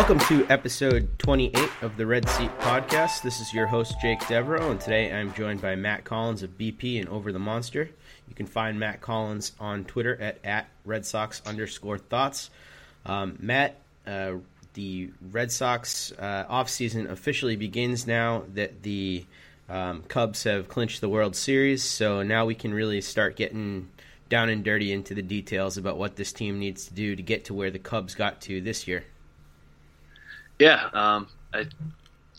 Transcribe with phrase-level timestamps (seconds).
[0.00, 3.20] Welcome to episode 28 of the Red Seat Podcast.
[3.20, 6.98] This is your host, Jake Devereaux, and today I'm joined by Matt Collins of BP
[6.98, 7.90] and Over the Monster.
[8.26, 12.48] You can find Matt Collins on Twitter at, at Red Sox underscore thoughts.
[13.04, 13.76] Um, Matt,
[14.06, 14.36] uh,
[14.72, 19.26] the Red Sox uh, offseason officially begins now that the
[19.68, 23.90] um, Cubs have clinched the World Series, so now we can really start getting
[24.30, 27.44] down and dirty into the details about what this team needs to do to get
[27.44, 29.04] to where the Cubs got to this year.
[30.60, 31.66] Yeah, um, I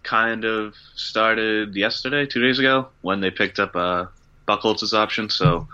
[0.03, 4.05] kind of started yesterday, two days ago, when they picked up uh,
[4.47, 5.29] Buchholz's option.
[5.29, 5.67] So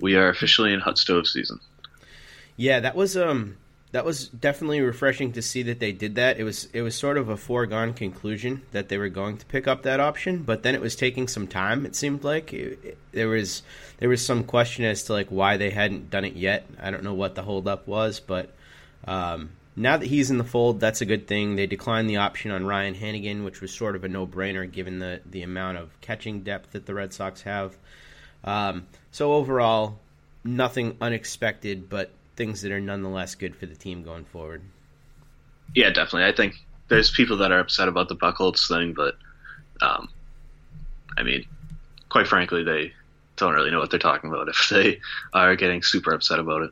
[0.00, 1.60] we are officially in hot stove season.
[2.56, 3.58] Yeah, that was um
[3.92, 6.38] that was definitely refreshing to see that they did that.
[6.38, 9.68] It was it was sort of a foregone conclusion that they were going to pick
[9.68, 11.84] up that option, but then it was taking some time.
[11.84, 13.62] It seemed like it, it, there was
[13.98, 16.66] there was some question as to like why they hadn't done it yet.
[16.80, 18.54] I don't know what the holdup was, but
[19.06, 21.56] um, now that he's in the fold, that's a good thing.
[21.56, 24.98] They declined the option on Ryan Hanigan, which was sort of a no brainer given
[24.98, 27.76] the the amount of catching depth that the Red Sox have.
[28.42, 29.98] Um, so overall,
[30.44, 34.62] nothing unexpected, but things that are nonetheless good for the team going forward.
[35.74, 36.24] Yeah, definitely.
[36.24, 36.54] I think
[36.88, 39.16] there's people that are upset about the Buchholz thing, but
[39.82, 40.08] um,
[41.18, 41.46] I mean,
[42.08, 42.92] quite frankly, they
[43.36, 45.00] don't really know what they're talking about if they
[45.34, 46.70] are getting super upset about it.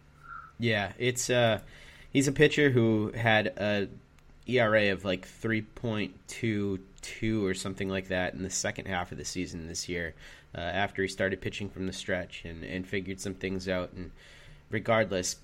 [0.59, 1.61] Yeah, it's uh,
[2.15, 3.89] he's a pitcher who had a
[4.47, 9.13] ERA of like three point two two or something like that in the second half
[9.13, 10.15] of the season this year.
[10.57, 14.13] Uh, after he started pitching from the stretch and, and figured some things out, and
[14.71, 15.37] regardless,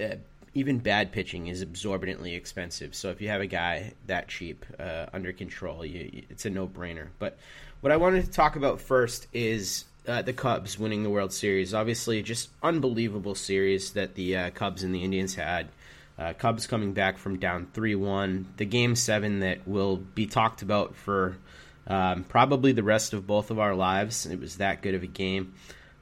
[0.00, 0.16] uh,
[0.54, 2.94] even bad pitching is absorbently expensive.
[2.94, 6.66] So if you have a guy that cheap uh, under control, you, it's a no
[6.66, 7.08] brainer.
[7.18, 7.36] But
[7.82, 11.74] what I wanted to talk about first is uh, the Cubs winning the World Series.
[11.74, 15.68] Obviously, just unbelievable series that the uh, Cubs and the Indians had.
[16.18, 18.46] Uh, Cubs coming back from down 3 1.
[18.56, 21.36] The game seven that will be talked about for
[21.86, 24.26] um, probably the rest of both of our lives.
[24.26, 25.54] It was that good of a game.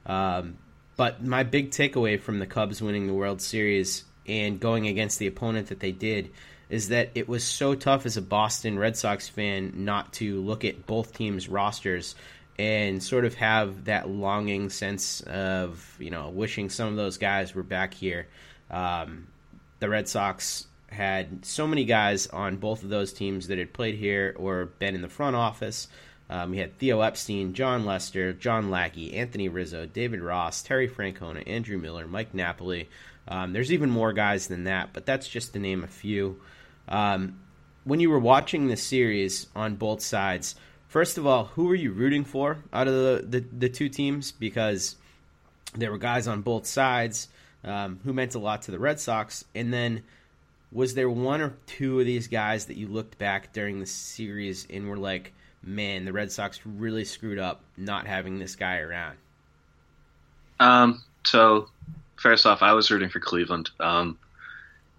[0.05, 0.57] Um,
[0.95, 5.27] but my big takeaway from the Cubs winning the World Series and going against the
[5.27, 6.31] opponent that they did
[6.69, 10.65] is that it was so tough as a Boston Red Sox fan not to look
[10.65, 12.15] at both teams' rosters
[12.57, 17.53] and sort of have that longing sense of, you know, wishing some of those guys
[17.53, 18.27] were back here.
[18.71, 19.27] Um,
[19.79, 23.95] the Red Sox had so many guys on both of those teams that had played
[23.95, 25.87] here or been in the front office.
[26.29, 31.47] Um, we had Theo Epstein, Jon Lester, John Lackey, Anthony Rizzo, David Ross, Terry Francona,
[31.47, 32.89] Andrew Miller, Mike Napoli.
[33.27, 36.39] Um, there's even more guys than that, but that's just to name a few.
[36.87, 37.39] Um,
[37.83, 40.55] when you were watching the series on both sides,
[40.87, 44.31] first of all, who were you rooting for out of the, the, the two teams?
[44.31, 44.95] Because
[45.75, 47.27] there were guys on both sides
[47.65, 49.43] um, who meant a lot to the Red Sox.
[49.53, 50.03] And then
[50.71, 54.67] was there one or two of these guys that you looked back during the series
[54.69, 55.33] and were like,
[55.63, 59.17] man, the Red Sox really screwed up not having this guy around?
[60.59, 61.67] Um, so
[62.15, 63.69] first off, I was rooting for Cleveland.
[63.79, 64.17] Um,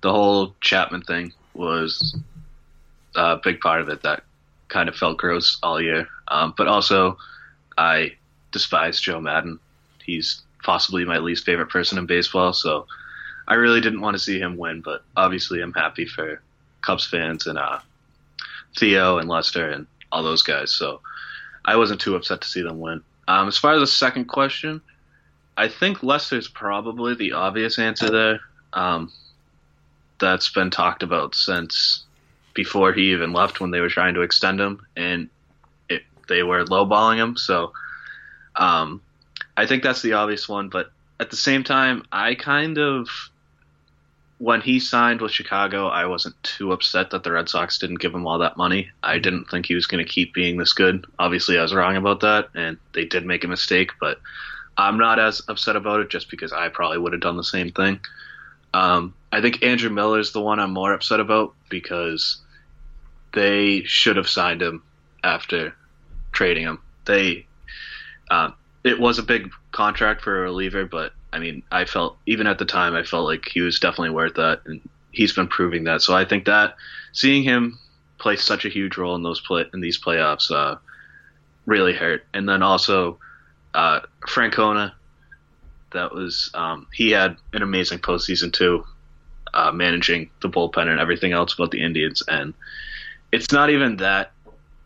[0.02, 2.16] the whole Chapman thing was
[3.14, 4.22] a big part of it that
[4.68, 6.08] kind of felt gross all year.
[6.28, 7.18] Um, but also,
[7.78, 8.16] I
[8.52, 9.58] despise Joe Madden.
[10.04, 12.86] He's possibly my least favorite person in baseball, so
[13.48, 14.82] I really didn't want to see him win.
[14.82, 16.42] But obviously, I'm happy for
[16.82, 17.78] Cubs fans and uh,
[18.76, 20.74] Theo and Lester and all those guys.
[20.74, 21.00] So
[21.64, 23.02] I wasn't too upset to see them win.
[23.28, 24.82] Um, as far as the second question,
[25.56, 28.40] I think Lester's probably the obvious answer there.
[28.72, 29.12] Um,
[30.18, 32.04] that's been talked about since
[32.54, 35.28] before he even left when they were trying to extend him and
[35.88, 37.36] it, they were lowballing him.
[37.36, 37.72] So
[38.56, 39.02] um,
[39.56, 40.68] I think that's the obvious one.
[40.68, 43.08] But at the same time, I kind of
[44.38, 48.14] when he signed with Chicago, I wasn't too upset that the Red Sox didn't give
[48.14, 48.90] him all that money.
[49.02, 51.06] I didn't think he was going to keep being this good.
[51.18, 54.20] Obviously, I was wrong about that, and they did make a mistake, but
[54.76, 57.72] I'm not as upset about it just because I probably would have done the same
[57.72, 58.00] thing.
[58.74, 62.38] Um, I think Andrew Miller is the one I'm more upset about because
[63.32, 64.82] they should have signed him
[65.24, 65.74] after
[66.32, 66.78] trading him.
[67.06, 67.46] They,
[68.30, 68.50] uh,
[68.86, 72.58] it was a big contract for a reliever, but I mean, I felt even at
[72.58, 74.80] the time, I felt like he was definitely worth that, and
[75.10, 76.02] he's been proving that.
[76.02, 76.76] So I think that
[77.12, 77.78] seeing him
[78.18, 80.76] play such a huge role in those play in these playoffs uh,
[81.66, 82.24] really hurt.
[82.32, 83.18] And then also
[83.74, 84.92] uh, Francona,
[85.92, 88.84] that was um, he had an amazing postseason too,
[89.52, 92.22] uh, managing the bullpen and everything else about the Indians.
[92.28, 92.54] And
[93.32, 94.32] it's not even that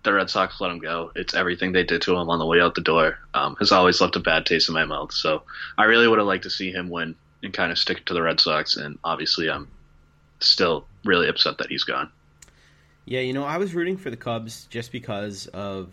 [0.02, 1.12] the Red Sox let him go.
[1.14, 3.18] It's everything they did to him on the way out the door.
[3.34, 5.12] Um, has always left a bad taste in my mouth.
[5.12, 5.42] So
[5.76, 8.22] I really would have liked to see him win and kind of stick to the
[8.22, 8.76] Red Sox.
[8.76, 9.68] And obviously, I'm
[10.40, 12.10] still really upset that he's gone.
[13.04, 15.90] Yeah, you know, I was rooting for the Cubs just because of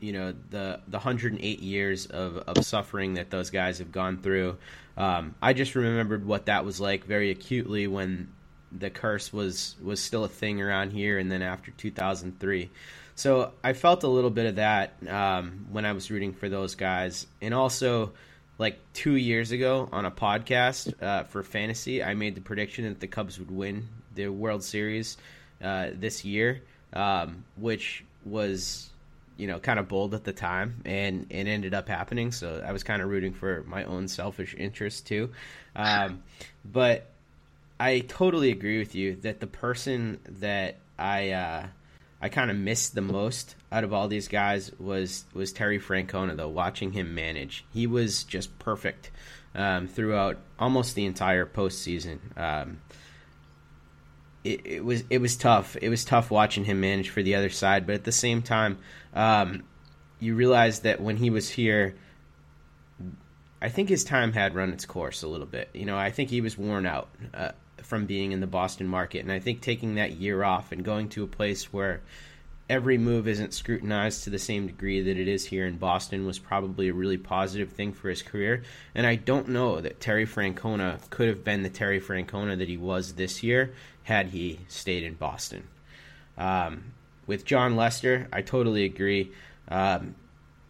[0.00, 4.56] you know the the 108 years of, of suffering that those guys have gone through.
[4.96, 8.32] Um, I just remembered what that was like very acutely when
[8.72, 12.70] the curse was was still a thing around here, and then after 2003.
[13.18, 16.76] So I felt a little bit of that um, when I was rooting for those
[16.76, 18.12] guys, and also
[18.58, 23.00] like two years ago on a podcast uh, for fantasy, I made the prediction that
[23.00, 25.16] the Cubs would win the World Series
[25.60, 26.62] uh, this year,
[26.92, 28.88] um, which was
[29.36, 32.30] you know kind of bold at the time, and it ended up happening.
[32.30, 35.30] So I was kind of rooting for my own selfish interest too,
[35.74, 36.22] um,
[36.64, 37.10] but
[37.80, 41.66] I totally agree with you that the person that I uh,
[42.20, 46.36] I kind of missed the most out of all these guys was was Terry Francona.
[46.36, 49.10] Though watching him manage, he was just perfect
[49.54, 52.18] um, throughout almost the entire postseason.
[52.36, 52.80] Um,
[54.44, 55.76] it, it, was it was tough.
[55.80, 58.78] It was tough watching him manage for the other side, but at the same time,
[59.14, 59.62] um,
[60.18, 61.96] you realize that when he was here,
[63.60, 65.70] I think his time had run its course a little bit.
[65.74, 67.08] You know, I think he was worn out.
[67.34, 67.52] Uh,
[67.88, 69.20] from being in the Boston market.
[69.20, 72.02] And I think taking that year off and going to a place where
[72.68, 76.38] every move isn't scrutinized to the same degree that it is here in Boston was
[76.38, 78.62] probably a really positive thing for his career.
[78.94, 82.76] And I don't know that Terry Francona could have been the Terry Francona that he
[82.76, 85.66] was this year had he stayed in Boston.
[86.36, 86.92] Um,
[87.26, 89.32] with Jon Lester, I totally agree
[89.68, 90.14] um,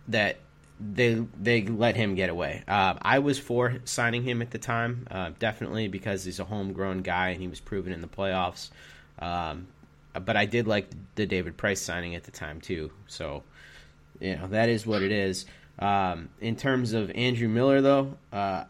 [0.06, 0.36] that
[0.80, 2.62] they they let him get away.
[2.68, 7.02] Uh, I was for signing him at the time, uh, definitely because he's a homegrown
[7.02, 8.70] guy and he was proven in the playoffs.
[9.18, 9.68] Um,
[10.12, 12.90] but I did like the David Price signing at the time too.
[13.06, 13.42] So,
[14.20, 15.46] you know that is what it is.
[15.78, 18.64] Um, in terms of Andrew Miller, though, uh,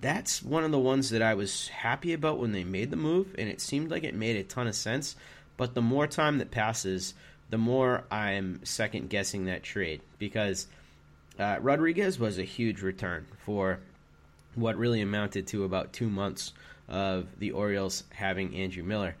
[0.00, 3.34] that's one of the ones that I was happy about when they made the move,
[3.38, 5.16] and it seemed like it made a ton of sense.
[5.56, 7.14] But the more time that passes,
[7.50, 10.66] the more I'm second guessing that trade because
[11.38, 13.80] uh, Rodriguez was a huge return for
[14.54, 16.52] what really amounted to about two months
[16.88, 19.16] of the Orioles having Andrew Miller.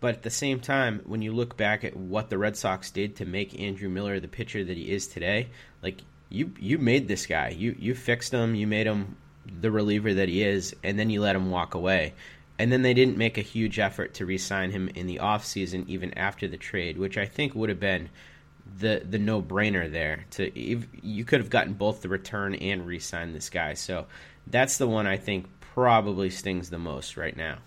[0.00, 3.16] But at the same time, when you look back at what the Red Sox did
[3.16, 5.48] to make Andrew Miller the pitcher that he is today,
[5.82, 7.48] like you you made this guy.
[7.48, 9.16] You you fixed him, you made him
[9.60, 12.14] the reliever that he is, and then you let him walk away.
[12.58, 16.16] And then they didn't make a huge effort to re-sign him in the offseason even
[16.16, 18.08] after the trade, which I think would have been
[18.78, 20.24] the the no brainer there.
[20.32, 23.74] To you could have gotten both the return and re-sign this guy.
[23.74, 24.06] So
[24.46, 27.58] that's the one I think probably stings the most right now.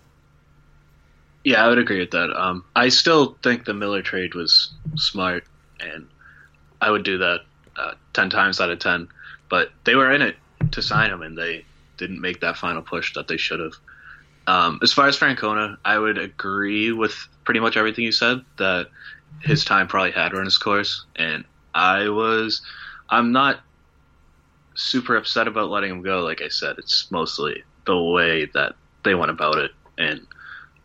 [1.43, 2.31] Yeah, I would agree with that.
[2.35, 5.45] Um, I still think the Miller trade was smart,
[5.79, 6.07] and
[6.81, 7.39] I would do that
[7.77, 9.07] uh, ten times out of ten.
[9.49, 10.35] But they were in it
[10.71, 11.65] to sign him, and they
[11.97, 13.73] didn't make that final push that they should have.
[14.47, 18.43] Um, as far as Francona, I would agree with pretty much everything you said.
[18.57, 18.87] That
[19.41, 21.43] his time probably had run its course, and
[21.73, 22.61] I was,
[23.09, 23.61] I'm not
[24.75, 26.21] super upset about letting him go.
[26.21, 30.25] Like I said, it's mostly the way that they went about it, and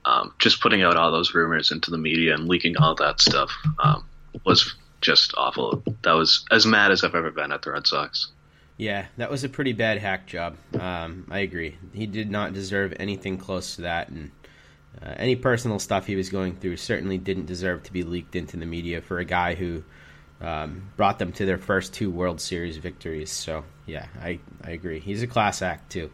[0.04, 3.50] um, just putting out all those rumors into the media and leaking all that stuff
[3.82, 4.04] um,
[4.44, 5.82] was just awful.
[6.02, 8.28] That was as mad as I've ever been at the Red Sox.
[8.76, 10.56] Yeah, that was a pretty bad hack job.
[10.78, 11.78] Um, I agree.
[11.92, 14.32] He did not deserve anything close to that, and
[15.02, 18.56] uh, any personal stuff he was going through certainly didn't deserve to be leaked into
[18.56, 19.82] the media for a guy who
[20.40, 23.30] um, brought them to their first two World Series victories.
[23.30, 25.00] So, yeah, I, I agree.
[25.00, 26.10] He's a class act, too.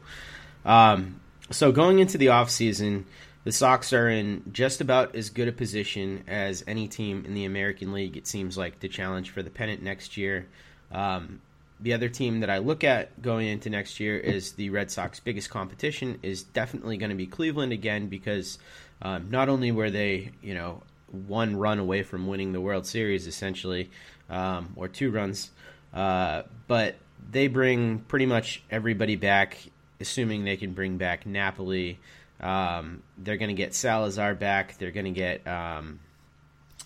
[0.65, 1.21] Um,
[1.51, 3.05] so, going into the offseason,
[3.45, 7.45] the Sox are in just about as good a position as any team in the
[7.45, 10.47] American League, it seems like, to challenge for the pennant next year.
[10.93, 11.41] Um,
[11.83, 15.21] the other team that I look at going into next year is the Red Sox
[15.21, 18.59] biggest competition is definitely going to be Cleveland again because
[19.03, 23.27] um, not only were they you know one run away from winning the World Series
[23.27, 23.91] essentially
[24.29, 25.51] um, or two runs,
[25.95, 26.97] uh, but
[27.31, 29.59] they bring pretty much everybody back,
[30.01, 31.99] assuming they can bring back Napoli.
[32.41, 34.79] Um, they're going to get Salazar back.
[34.79, 36.01] They're going to get um,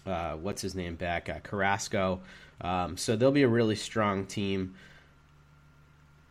[0.06, 2.20] uh, what's his name back, uh, Carrasco.
[2.64, 4.74] Um, so they'll be a really strong team.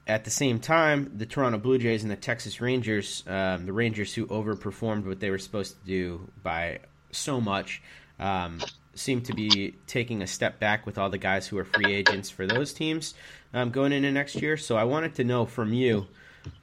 [0.08, 4.14] At the same time, the Toronto Blue Jays and the Texas Rangers, um, the Rangers
[4.14, 6.80] who overperformed what they were supposed to do by
[7.12, 7.82] so much,
[8.20, 8.60] um,
[8.96, 12.30] seem to be taking a step back with all the guys who are free agents
[12.30, 13.14] for those teams
[13.54, 14.58] um, going into next year.
[14.58, 16.08] So I wanted to know from you,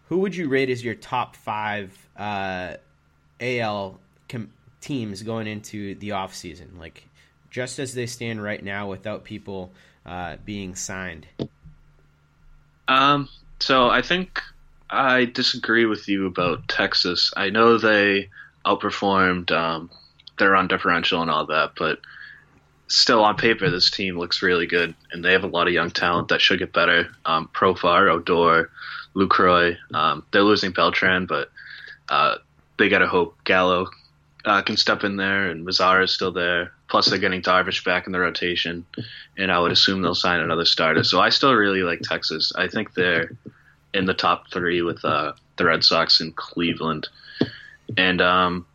[0.08, 2.74] who would you rate as your top five uh,
[3.40, 6.78] AL com- teams going into the offseason?
[6.78, 7.06] Like,
[7.50, 9.72] just as they stand right now without people
[10.06, 11.26] uh, being signed?
[12.88, 13.28] Um,
[13.60, 14.40] so I think
[14.88, 17.32] I disagree with you about Texas.
[17.36, 18.28] I know they
[18.64, 19.90] outperformed um,
[20.38, 22.00] their run differential and all that, but
[22.88, 25.90] still on paper, this team looks really good, and they have a lot of young
[25.90, 27.08] talent that should get better.
[27.24, 28.70] Um, Profar, Odor,
[29.14, 31.50] Lucroy, um, they're losing Beltran, but
[32.08, 32.36] uh,
[32.78, 33.88] they got to hope Gallo
[34.44, 36.72] uh, can step in there, and Mazara is still there.
[36.88, 38.84] Plus, they're getting Darvish back in the rotation,
[39.36, 41.04] and I would assume they'll sign another starter.
[41.04, 42.52] So I still really like Texas.
[42.56, 43.32] I think they're
[43.92, 47.08] in the top three with uh, the Red Sox and Cleveland,
[47.96, 48.66] and um,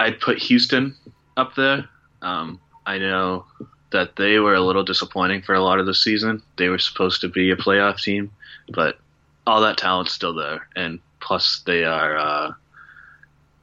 [0.00, 0.94] I'd put Houston
[1.36, 1.88] up there.
[2.22, 3.46] Um, I know
[3.90, 6.42] that they were a little disappointing for a lot of the season.
[6.56, 8.32] They were supposed to be a playoff team,
[8.70, 8.98] but
[9.46, 12.52] all that talent's still there, and plus they are uh,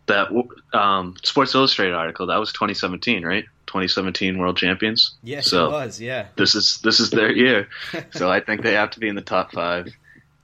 [0.07, 0.29] that
[0.73, 3.45] um, Sports Illustrated article that was 2017, right?
[3.67, 5.15] 2017 World Champions.
[5.23, 6.01] Yes, so it was.
[6.01, 7.69] Yeah, this is this is their year,
[8.11, 9.87] so I think they have to be in the top five.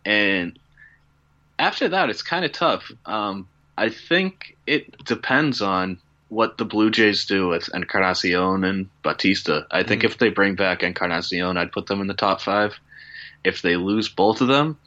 [0.06, 0.58] And
[1.60, 2.92] after that, it's kind of tough.
[3.06, 3.48] Um,
[3.78, 6.00] I think it depends on
[6.30, 9.68] what the Blue Jays do with Encarnacion and Bautista.
[9.72, 10.12] I think mm-hmm.
[10.12, 12.76] if they bring back Encarnacion, I'd put them in the top five.
[13.44, 14.78] If they lose both of them,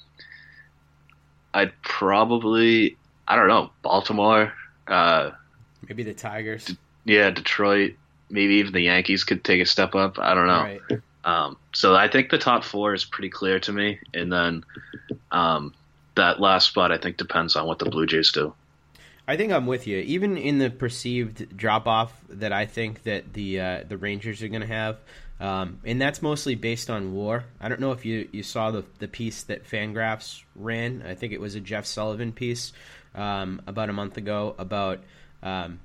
[1.52, 2.96] I'd probably
[3.26, 4.52] I don't know Baltimore.
[4.90, 5.30] Uh,
[5.88, 6.66] maybe the Tigers.
[6.66, 7.94] D- yeah, Detroit.
[8.28, 10.18] Maybe even the Yankees could take a step up.
[10.18, 10.62] I don't know.
[10.62, 11.00] Right.
[11.24, 14.64] Um, so I think the top four is pretty clear to me, and then
[15.30, 15.74] um,
[16.14, 18.54] that last spot I think depends on what the Blue Jays do.
[19.28, 19.98] I think I'm with you.
[19.98, 24.48] Even in the perceived drop off that I think that the uh, the Rangers are
[24.48, 24.98] going to have,
[25.38, 27.44] um, and that's mostly based on WAR.
[27.60, 31.04] I don't know if you, you saw the the piece that Fangraphs ran.
[31.06, 32.72] I think it was a Jeff Sullivan piece
[33.14, 35.00] um, about a month ago about
[35.42, 35.80] um,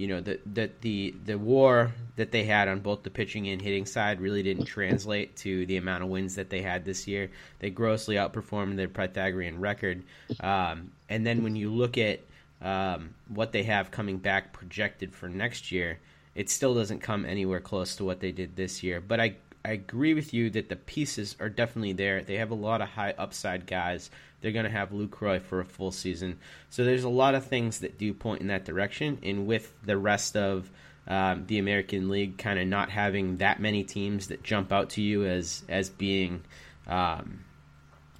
[0.00, 3.60] you know that that the the WAR that they had on both the pitching and
[3.60, 7.30] hitting side really didn't translate to the amount of wins that they had this year.
[7.58, 10.02] They grossly outperformed their Pythagorean record.
[10.40, 12.20] Um, and then when you look at
[12.62, 15.98] um, what they have coming back projected for next year,
[16.34, 19.02] it still doesn't come anywhere close to what they did this year.
[19.02, 22.22] But I I agree with you that the pieces are definitely there.
[22.22, 24.10] They have a lot of high upside guys.
[24.40, 26.38] They're going to have Lucroy for a full season.
[26.70, 29.18] So there's a lot of things that do point in that direction.
[29.22, 30.70] And with the rest of
[31.06, 35.02] um, the American League kind of not having that many teams that jump out to
[35.02, 36.42] you as as being
[36.86, 37.44] um,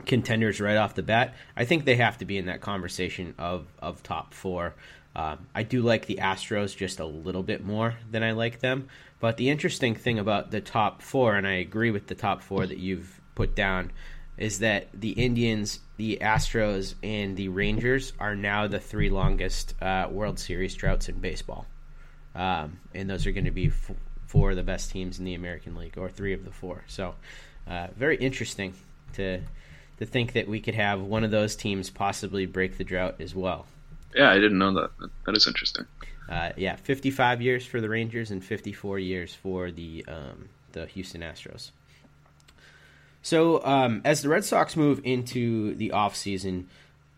[0.06, 1.35] contenders right off the bat.
[1.56, 4.75] I think they have to be in that conversation of of top four.
[5.14, 8.88] Um, I do like the Astros just a little bit more than I like them.
[9.19, 12.67] But the interesting thing about the top four, and I agree with the top four
[12.67, 13.93] that you've put down,
[14.38, 20.09] is that the Indians, the Astros, and the Rangers are now the three longest uh,
[20.11, 21.67] World Series droughts in baseball.
[22.35, 23.90] Um, and those are going to be f-
[24.26, 26.85] four of the best teams in the American League, or three of the four.
[26.87, 27.17] So,
[27.67, 28.75] uh, very interesting
[29.14, 29.43] to
[29.99, 33.35] to think that we could have one of those teams possibly break the drought as
[33.35, 33.67] well.
[34.14, 34.90] Yeah, I didn't know that.
[35.26, 35.87] That is interesting.
[36.29, 41.23] Uh, yeah, 55 years for the Rangers and 54 years for the um, the Houston
[41.23, 41.73] Astros.
[43.23, 46.67] So, um, as the Red Sox move into the offseason,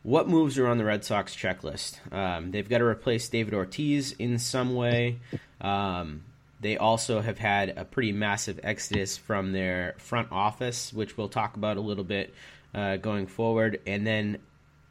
[0.02, 1.99] what moves are on the Red Sox checklist?
[2.12, 5.20] Um, they've got to replace David Ortiz in some way.
[5.61, 6.25] Um,
[6.61, 11.56] they also have had a pretty massive exodus from their front office, which we'll talk
[11.56, 12.34] about a little bit
[12.75, 13.80] uh, going forward.
[13.87, 14.38] And then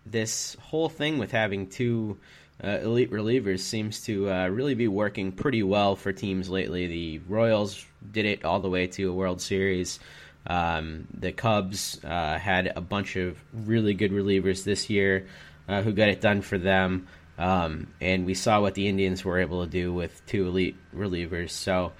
[0.05, 2.17] this whole thing with having two
[2.63, 6.87] uh, elite relievers seems to uh, really be working pretty well for teams lately.
[6.87, 9.99] The Royals did it all the way to a World Series.
[10.47, 15.27] Um, the Cubs uh, had a bunch of really good relievers this year
[15.67, 17.07] uh, who got it done for them.
[17.37, 21.51] Um, and we saw what the Indians were able to do with two elite relievers.
[21.51, 21.93] So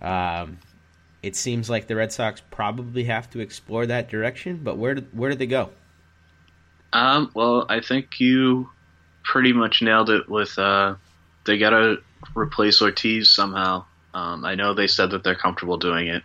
[0.00, 0.58] um,
[1.22, 4.60] it seems like the Red Sox probably have to explore that direction.
[4.62, 5.70] But where where did they go?
[6.92, 8.68] Um, well, I think you
[9.22, 10.96] pretty much nailed it with uh,
[11.44, 11.98] they got to
[12.34, 13.84] replace Ortiz somehow.
[14.12, 16.22] Um, I know they said that they're comfortable doing it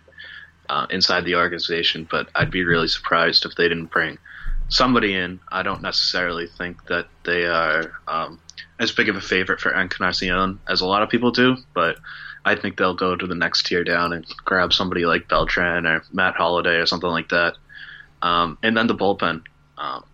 [0.68, 4.18] uh, inside the organization, but I'd be really surprised if they didn't bring
[4.68, 5.40] somebody in.
[5.48, 8.40] I don't necessarily think that they are um,
[8.80, 11.98] as big of a favorite for Encarnacion as a lot of people do, but
[12.44, 16.02] I think they'll go to the next tier down and grab somebody like Beltran or
[16.12, 17.56] Matt Holliday or something like that.
[18.22, 19.42] Um, and then the bullpen.
[19.78, 20.04] Um,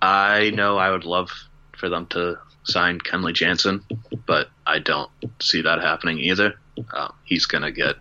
[0.00, 1.30] I know I would love
[1.76, 3.84] for them to sign Kenley Jansen,
[4.26, 5.10] but I don't
[5.40, 6.58] see that happening either.
[6.92, 7.96] Um, he's gonna get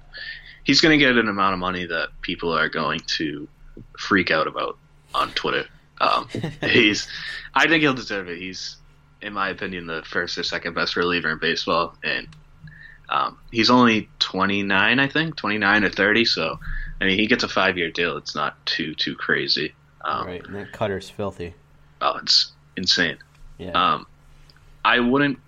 [0.63, 3.47] he's gonna get an amount of money that people are going to
[3.99, 4.77] freak out about
[5.13, 5.65] on Twitter.
[6.01, 6.27] Um,
[6.61, 7.07] he's
[7.53, 8.37] I think he'll deserve it.
[8.37, 8.77] He's
[9.21, 12.27] in my opinion the first or second best reliever in baseball, and
[13.09, 16.25] um, he's only 29, I think, 29 or 30.
[16.25, 16.59] So,
[16.99, 18.17] I mean, he gets a five year deal.
[18.17, 19.73] It's not too too crazy.
[20.03, 21.53] Um, right, and that cutter's filthy.
[22.01, 23.17] Oh, it's insane.
[23.57, 23.71] Yeah.
[23.71, 24.07] Um,
[24.83, 25.39] I wouldn't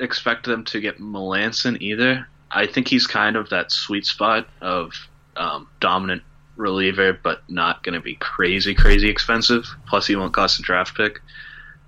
[0.00, 2.26] expect them to get Melancon either.
[2.50, 4.92] I think he's kind of that sweet spot of
[5.36, 6.22] um, dominant
[6.56, 9.66] reliever, but not going to be crazy, crazy expensive.
[9.86, 11.20] Plus, he won't cost a draft pick.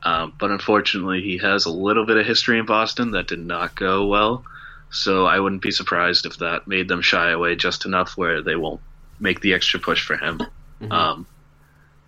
[0.03, 3.75] Um, but unfortunately, he has a little bit of history in Boston that did not
[3.75, 4.45] go well.
[4.91, 8.55] So I wouldn't be surprised if that made them shy away just enough where they
[8.57, 8.81] won't
[9.19, 10.38] make the extra push for him.
[10.81, 10.93] Mm-hmm.
[10.93, 11.26] Um,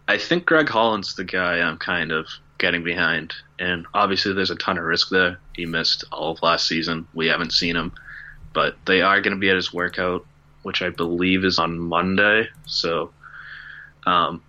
[0.08, 3.34] I think Greg Holland's the guy I'm kind of getting behind.
[3.58, 5.38] And obviously, there's a ton of risk there.
[5.54, 7.06] He missed all of last season.
[7.14, 7.92] We haven't seen him.
[8.54, 10.26] But they are going to be at his workout,
[10.62, 12.48] which I believe is on Monday.
[12.66, 13.12] So
[14.06, 14.42] um,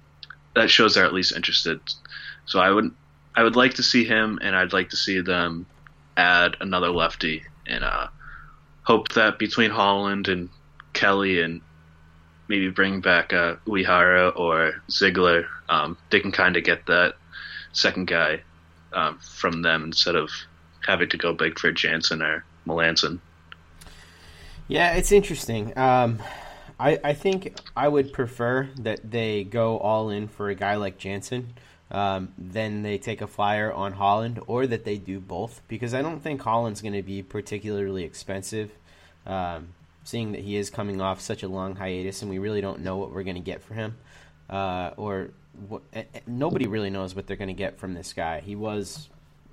[0.55, 1.81] that shows they're at least interested.
[2.45, 2.91] So I would
[3.35, 5.65] I would like to see him, and I'd like to see them
[6.17, 8.07] add another lefty, and uh,
[8.83, 10.49] hope that between Holland and
[10.93, 11.61] Kelly and
[12.49, 17.15] maybe bring back uh, Uehara or Ziegler, um, they can kind of get that
[17.71, 18.41] second guy
[18.91, 20.29] um, from them instead of
[20.85, 23.19] having to go big for Jansen or Melancon.
[24.67, 25.77] Yeah, it's interesting.
[25.77, 26.19] Um,
[26.79, 30.97] I, I think I would prefer that they go all in for a guy like
[30.97, 31.53] Jansen.
[31.91, 36.03] Um, then they take a flyer on Holland, or that they do both, because I
[36.03, 38.69] don't think Holland's going to be particularly expensive,
[39.25, 39.69] um,
[40.09, 42.97] seeing that he is coming off such a long hiatus, and we really don't know
[42.97, 43.95] what we're going to get for him,
[44.49, 45.29] uh, or
[45.67, 45.83] what,
[46.25, 48.39] nobody really knows what they're going to get from this guy.
[48.39, 49.07] He was,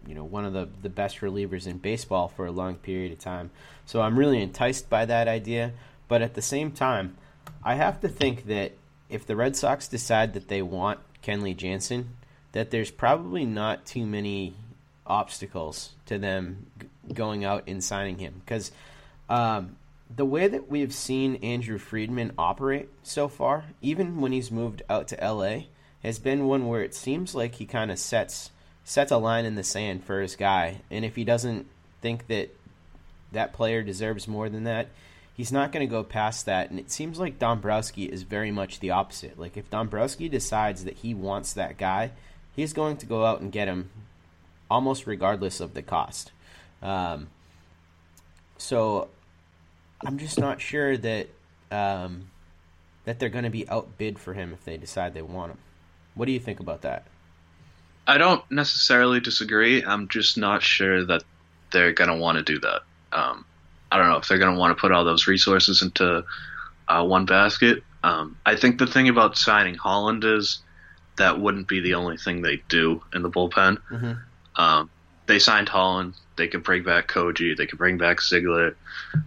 [0.06, 3.18] you know, one of the the best relievers in baseball for a long period of
[3.18, 3.50] time.
[3.84, 5.72] So I'm really enticed by that idea,
[6.08, 7.16] but at the same time,
[7.62, 8.72] I have to think that
[9.10, 12.16] if the Red Sox decide that they want Kenley Jansen,
[12.52, 14.54] that there's probably not too many
[15.06, 16.66] obstacles to them
[17.12, 18.72] going out and signing him because
[19.28, 19.76] um,
[20.14, 25.08] the way that we've seen Andrew Friedman operate so far, even when he's moved out
[25.08, 25.64] to LA,
[26.02, 28.50] has been one where it seems like he kind of sets
[28.84, 31.66] sets a line in the sand for his guy, and if he doesn't
[32.00, 32.54] think that
[33.32, 34.86] that player deserves more than that,
[35.36, 36.70] he's not going to go past that.
[36.70, 39.38] And it seems like Dombrowski is very much the opposite.
[39.38, 42.12] Like if Dombrowski decides that he wants that guy,
[42.54, 43.90] he's going to go out and get him,
[44.70, 46.30] almost regardless of the cost.
[46.80, 47.26] Um,
[48.56, 49.08] so
[50.04, 51.28] I'm just not sure that
[51.70, 52.28] um,
[53.04, 55.58] that they're going to be outbid for him if they decide they want him.
[56.14, 57.06] What do you think about that?
[58.06, 59.82] I don't necessarily disagree.
[59.84, 61.24] I'm just not sure that
[61.72, 62.82] they're going to want to do that.
[63.12, 63.44] Um,
[63.90, 66.24] I don't know if they're going to want to put all those resources into
[66.88, 67.82] uh, one basket.
[68.02, 70.60] Um, I think the thing about signing Holland is
[71.16, 73.78] that wouldn't be the only thing they do in the bullpen.
[73.90, 74.12] Mm-hmm.
[74.60, 74.90] Um,
[75.26, 76.14] they signed Holland.
[76.36, 77.56] They could bring back Koji.
[77.56, 78.76] They could bring back Ziegler.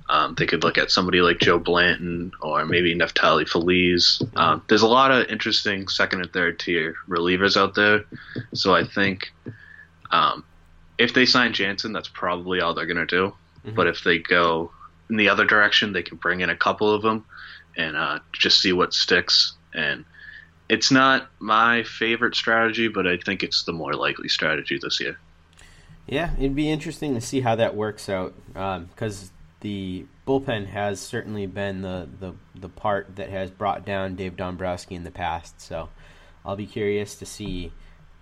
[0.08, 4.22] Um, they could look at somebody like Joe Blanton or maybe Neftali Feliz.
[4.36, 8.06] Um, there's a lot of interesting second and third tier relievers out there.
[8.54, 9.32] So I think
[10.12, 10.44] um,
[10.98, 13.34] if they sign Jansen, that's probably all they're going to do.
[13.66, 13.76] Mm-hmm.
[13.76, 14.72] But if they go
[15.10, 17.26] in the other direction, they can bring in a couple of them
[17.76, 19.54] and uh, just see what sticks.
[19.74, 20.06] And
[20.70, 25.18] it's not my favorite strategy, but I think it's the more likely strategy this year.
[26.10, 29.30] Yeah, it'd be interesting to see how that works out because um,
[29.62, 34.96] the bullpen has certainly been the, the, the part that has brought down Dave Dombrowski
[34.96, 35.62] in the past.
[35.62, 35.90] So
[36.44, 37.72] I'll be curious to see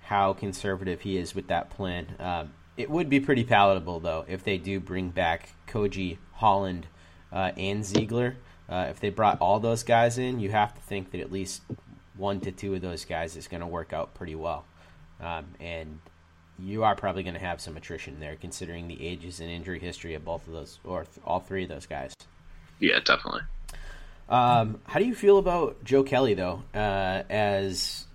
[0.01, 2.07] how conservative he is with that plan.
[2.19, 6.87] Um, it would be pretty palatable though if they do bring back Koji, Holland,
[7.31, 8.35] uh, and Ziegler.
[8.67, 11.61] Uh, if they brought all those guys in, you have to think that at least
[12.17, 14.65] one to two of those guys is going to work out pretty well.
[15.21, 15.99] Um, and
[16.59, 20.13] you are probably going to have some attrition there, considering the ages and injury history
[20.15, 22.13] of both of those, or th- all three of those guys.
[22.79, 23.41] Yeah, definitely.
[24.29, 28.05] Um, how do you feel about Joe Kelly though, uh, as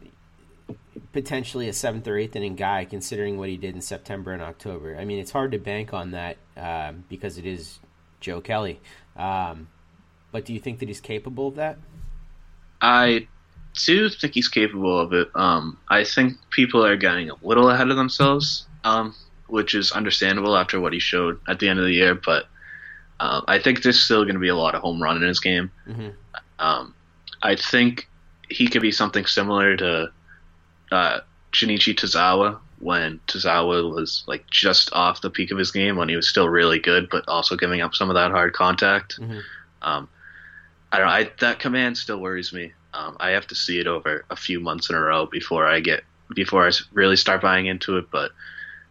[1.13, 4.97] potentially a seventh or eighth inning guy, considering what he did in September and October?
[4.97, 7.79] I mean, it's hard to bank on that um, because it is
[8.21, 8.81] Joe Kelly.
[9.17, 9.69] Um,
[10.33, 11.79] but do you think that he's capable of that?
[12.81, 13.29] I
[13.75, 15.29] do think he's capable of it.
[15.35, 19.15] Um, I think people are getting a little ahead of themselves, um,
[19.47, 22.15] which is understandable after what he showed at the end of the year.
[22.15, 22.47] But
[23.21, 25.41] uh, I think there's still going to be a lot of home run in his
[25.41, 25.71] game.
[25.89, 26.09] Mm-hmm.
[26.59, 26.95] Um,
[27.43, 28.09] I think
[28.49, 30.13] he could be something similar to
[30.91, 31.21] uh,
[31.53, 36.17] Junichi Tazawa when Tazawa was like just off the peak of his game when he
[36.17, 39.21] was still really good, but also giving up some of that hard contact.
[39.21, 39.39] Mm-hmm.
[39.83, 40.09] Um,
[40.91, 41.13] I don't know.
[41.13, 42.73] I, that command still worries me.
[42.95, 45.81] Um, I have to see it over a few months in a row before I
[45.81, 48.11] get before I really start buying into it.
[48.11, 48.33] But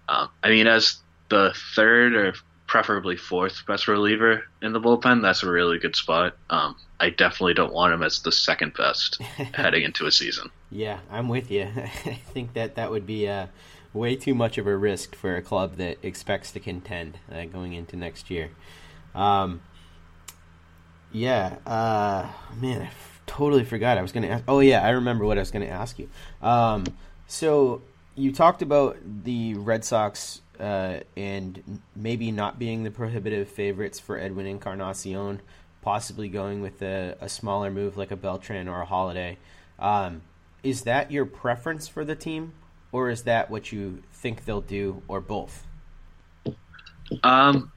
[0.09, 0.97] um, I mean, as
[1.29, 2.33] the third or
[2.67, 6.37] preferably fourth best reliever in the bullpen, that's a really good spot.
[6.49, 9.21] Um, I definitely don't want him as the second best
[9.53, 10.49] heading into a season.
[10.69, 11.63] Yeah, I'm with you.
[11.75, 13.49] I think that that would be a
[13.93, 17.73] way too much of a risk for a club that expects to contend uh, going
[17.73, 18.51] into next year.
[19.13, 19.61] Um,
[21.11, 22.89] yeah, uh, man,
[23.31, 23.97] totally forgot.
[23.97, 24.43] I was going to ask.
[24.47, 26.09] Oh yeah, I remember what I was going to ask you.
[26.41, 26.83] Um,
[27.27, 27.81] so
[28.15, 34.19] you talked about the Red Sox uh, and maybe not being the prohibitive favorites for
[34.19, 35.41] Edwin Encarnacion,
[35.81, 39.37] possibly going with a, a smaller move like a Beltran or a Holliday.
[39.79, 40.21] Um,
[40.61, 42.53] is that your preference for the team,
[42.91, 45.65] or is that what you think they'll do, or both?
[47.23, 47.71] Um,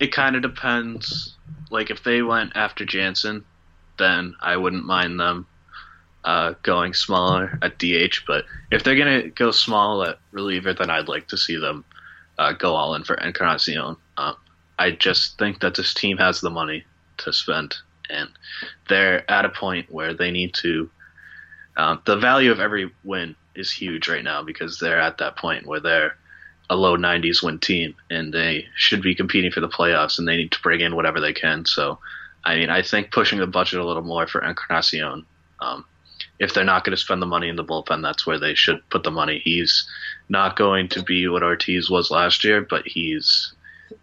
[0.00, 1.36] it kind of depends.
[1.70, 3.44] Like if they went after Jansen,
[3.98, 5.46] then I wouldn't mind them
[6.24, 8.24] uh, going smaller at DH.
[8.26, 11.84] But if they're gonna go small at reliever, then I'd like to see them
[12.38, 13.96] uh, go all in for Encarnacion.
[14.16, 14.36] Um,
[14.78, 16.84] I just think that this team has the money
[17.18, 17.76] to spend,
[18.10, 18.28] and
[18.88, 20.90] they're at a point where they need to.
[21.76, 25.66] Um, the value of every win is huge right now because they're at that point
[25.66, 26.16] where they're
[26.70, 30.36] a low 90s win team and they should be competing for the playoffs and they
[30.36, 31.64] need to bring in whatever they can.
[31.64, 31.98] So,
[32.44, 35.24] I mean, I think pushing the budget a little more for Encarnacion.
[35.60, 35.84] Um,
[36.38, 38.88] if they're not going to spend the money in the bullpen, that's where they should
[38.90, 39.40] put the money.
[39.44, 39.88] He's
[40.28, 43.52] not going to be what Ortiz was last year, but he's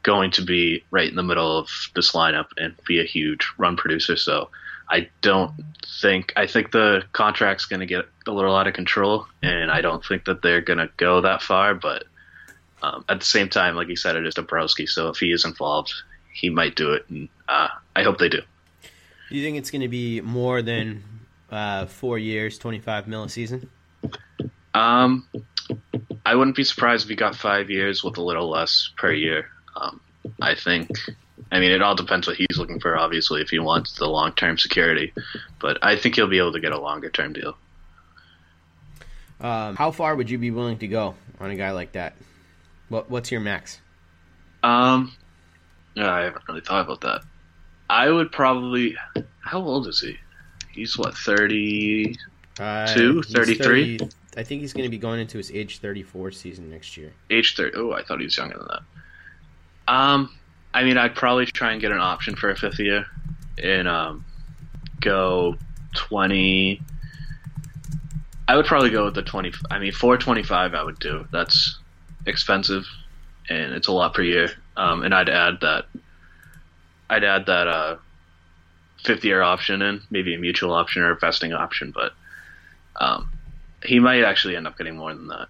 [0.03, 3.75] going to be right in the middle of this lineup and be a huge run
[3.75, 4.15] producer.
[4.15, 4.49] So
[4.89, 5.53] I don't
[6.01, 9.81] think I think the contract's going to get a little out of control, and I
[9.81, 11.75] don't think that they're going to go that far.
[11.75, 12.05] But
[12.81, 15.45] um, at the same time, like you said, it is Dombrowski, so if he is
[15.45, 15.93] involved,
[16.31, 17.67] he might do it, and uh,
[17.99, 18.41] I hope they do.
[19.29, 21.03] Do you think it's going to be more than
[21.51, 23.69] uh, four years, twenty-five mil a season?
[24.73, 25.27] Um,
[26.25, 29.49] I wouldn't be surprised if he got five years with a little less per year.
[29.75, 29.99] Um,
[30.41, 30.89] I think.
[31.51, 32.95] I mean, it all depends what he's looking for.
[32.97, 35.13] Obviously, if he wants the long-term security,
[35.59, 37.57] but I think he'll be able to get a longer-term deal.
[39.41, 42.13] Um, how far would you be willing to go on a guy like that?
[42.89, 43.79] What What's your max?
[44.61, 45.13] Um,
[45.95, 47.23] yeah, I haven't really thought about that.
[47.89, 48.95] I would probably.
[49.39, 50.17] How old is he?
[50.71, 52.15] He's what, 32,
[52.59, 53.97] uh, 33?
[53.97, 57.11] 30, I think he's going to be going into his age 34 season next year.
[57.29, 57.75] Age 30.
[57.75, 59.93] Oh, I thought he was younger than that.
[59.93, 60.31] Um,
[60.73, 63.05] I mean, I'd probably try and get an option for a fifth year
[63.61, 64.23] and um,
[65.01, 65.57] go
[65.95, 66.79] 20.
[68.47, 69.51] I would probably go with the 20.
[69.71, 71.27] I mean, 425 I would do.
[71.31, 71.79] That's
[72.27, 72.85] expensive
[73.49, 74.51] and it's a lot per year.
[74.77, 75.85] Um, and I'd add that.
[77.09, 77.97] I'd add that uh,
[79.03, 82.13] fifth year option in, maybe a mutual option or a vesting option, but
[82.99, 83.29] um,
[83.83, 85.47] he might actually end up getting more than that.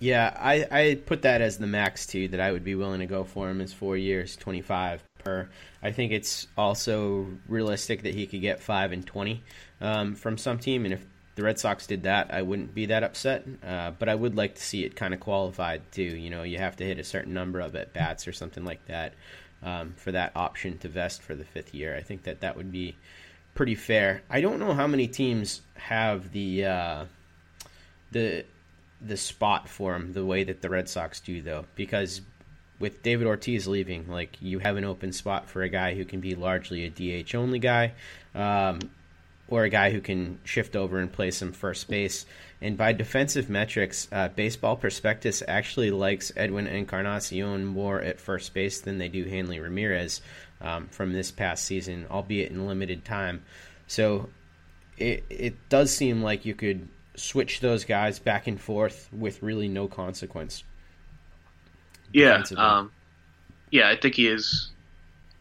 [0.00, 3.06] Yeah, I, I put that as the max too that I would be willing to
[3.06, 5.48] go for him is four years, twenty five per.
[5.82, 9.42] I think it's also realistic that he could get five and twenty
[9.80, 11.04] um, from some team, and if
[11.36, 13.44] the Red Sox did that, I wouldn't be that upset.
[13.66, 16.02] Uh, but I would like to see it kind of qualified too.
[16.02, 18.84] You know, you have to hit a certain number of at bats or something like
[18.86, 19.14] that
[19.64, 21.96] um, for that option to vest for the fifth year.
[21.96, 22.96] I think that that would be
[23.54, 24.22] pretty fair.
[24.28, 27.04] I don't know how many teams have the uh,
[28.12, 28.44] the
[29.00, 32.20] the spot for him the way that the Red Sox do, though, because
[32.78, 36.20] with David Ortiz leaving, like you have an open spot for a guy who can
[36.20, 36.90] be largely a
[37.24, 37.92] DH only guy,
[38.34, 38.78] um,
[39.48, 42.26] or a guy who can shift over and play some first base.
[42.64, 48.80] And by defensive metrics, uh, Baseball Prospectus actually likes Edwin Encarnacion more at first base
[48.80, 50.22] than they do Hanley Ramirez
[50.62, 53.44] um, from this past season, albeit in limited time.
[53.86, 54.30] So
[54.96, 59.68] it it does seem like you could switch those guys back and forth with really
[59.68, 60.64] no consequence.
[62.14, 62.92] Yeah, um,
[63.70, 64.70] yeah, I think he is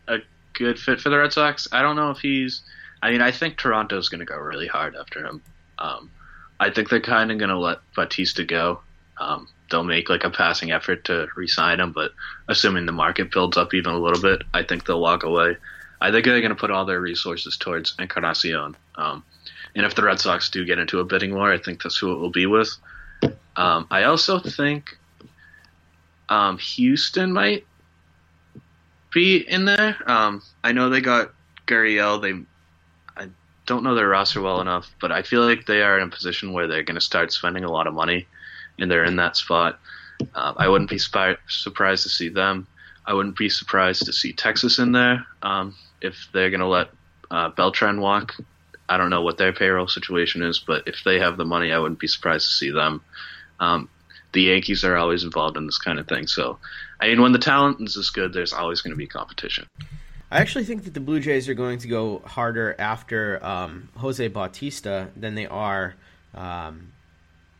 [0.10, 0.18] a
[0.52, 1.70] good fit for the Red Sox.
[1.72, 2.64] I don't know if he's.
[3.02, 5.42] I mean, I think Toronto's going to go really hard after him.
[5.80, 6.12] Um,
[6.60, 8.80] I think they're kind of going to let Bautista go.
[9.20, 12.12] Um, they'll make like a passing effort to re-sign him, but
[12.48, 15.58] assuming the market builds up even a little bit, I think they'll walk away.
[16.00, 18.76] I think they're going to put all their resources towards Encarnacion.
[18.96, 19.24] Um,
[19.76, 22.12] and if the Red Sox do get into a bidding war, I think that's who
[22.12, 22.76] it will be with.
[23.56, 24.98] Um, I also think
[26.30, 27.66] um, Houston might
[29.13, 29.98] be in there.
[30.06, 31.32] Um, I know they got
[31.68, 32.22] Gurriel.
[32.22, 32.46] They,
[33.65, 36.54] don't know their roster well enough, but I feel like they are in a position
[36.54, 38.28] where they're going to start spending a lot of money,
[38.80, 39.80] and they're in that spot.
[40.36, 42.67] Uh, I wouldn't be surprised to see them.
[43.06, 46.89] I wouldn't be surprised to see Texas in there um, if they're going to let
[47.32, 48.36] uh, Beltran walk.
[48.88, 51.80] I don't know what their payroll situation is, but if they have the money, I
[51.80, 53.02] wouldn't be surprised to see them.
[53.60, 53.89] Um,
[54.34, 56.28] the Yankees are always involved in this kind of thing.
[56.28, 56.60] So,
[56.99, 59.67] I mean, when the talent is this good, there's always going to be competition.
[60.34, 64.28] I actually think that the Blue Jays are going to go harder after um, Jose
[64.30, 65.93] Bautista than they are
[66.34, 66.91] um,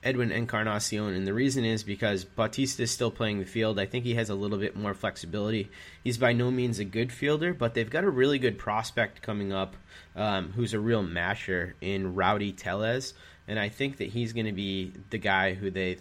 [0.04, 3.78] Edwin Encarnacion, and the reason is because Bautista is still playing the field.
[3.78, 5.70] I think he has a little bit more flexibility.
[6.04, 9.54] He's by no means a good fielder, but they've got a really good prospect coming
[9.54, 9.76] up
[10.16, 13.14] um, who's a real masher in Rowdy Tellez,
[13.48, 16.00] and I think that he's going to be the guy who they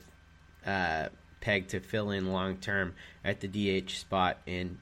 [0.64, 1.08] uh,
[1.42, 3.48] peg to fill in long term at the
[3.82, 4.38] DH spot.
[4.46, 4.78] And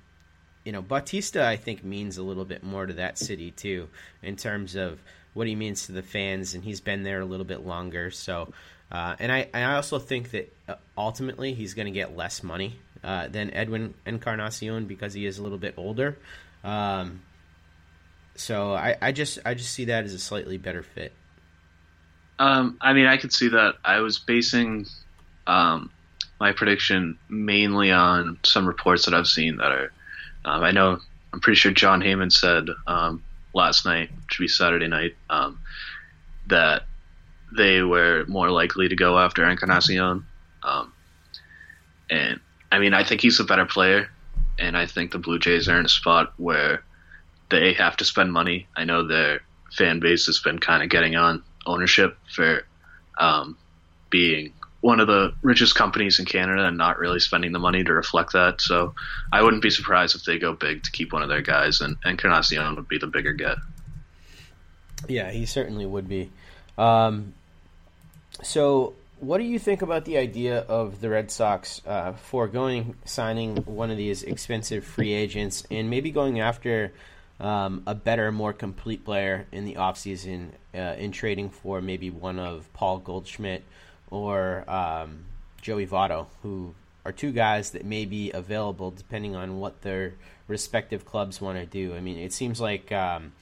[0.64, 3.88] you know, Bautista, I think means a little bit more to that city too,
[4.22, 5.00] in terms of
[5.32, 8.10] what he means to the fans, and he's been there a little bit longer.
[8.10, 8.52] So,
[8.90, 12.78] uh, and I, I also think that uh, ultimately he's going to get less money
[13.02, 16.18] uh, than Edwin Encarnacion because he is a little bit older.
[16.64, 17.22] Um,
[18.34, 21.12] so I, I just I just see that as a slightly better fit.
[22.38, 23.74] Um, I mean, I could see that.
[23.84, 24.86] I was basing
[25.46, 25.90] um,
[26.40, 29.92] my prediction mainly on some reports that I've seen that are.
[30.44, 30.98] Um, I know
[31.32, 33.22] I'm pretty sure Jon Heyman said um,
[33.54, 35.60] last night, should be Saturday night, um,
[36.48, 36.84] that
[37.56, 40.24] they were more likely to go after Encarnacion.
[40.62, 40.92] Um,
[42.08, 42.40] and
[42.72, 44.10] I mean, I think he's a better player,
[44.58, 46.82] and I think the Blue Jays are in a spot where
[47.50, 48.68] they have to spend money.
[48.76, 49.40] I know their
[49.72, 52.64] fan base has been kind of getting on ownership for
[53.18, 53.56] um,
[54.10, 57.92] being one of the richest companies in Canada and not really spending the money to
[57.92, 58.60] reflect that.
[58.60, 58.94] So
[59.32, 61.96] I wouldn't be surprised if they go big to keep one of their guys, and
[62.04, 63.58] Encarnacion would be the bigger get.
[65.08, 66.30] Yeah, he certainly would be.
[66.78, 67.34] Um,
[68.42, 73.56] so, what do you think about the idea of the Red Sox uh, foregoing signing
[73.58, 76.92] one of these expensive free agents and maybe going after
[77.38, 82.38] um, a better, more complete player in the offseason uh, in trading for maybe one
[82.38, 83.62] of Paul Goldschmidt
[84.10, 85.24] or um,
[85.60, 90.14] Joey Votto, who are two guys that may be available depending on what their
[90.48, 91.94] respective clubs want to do.
[91.94, 93.32] I mean, it seems like um,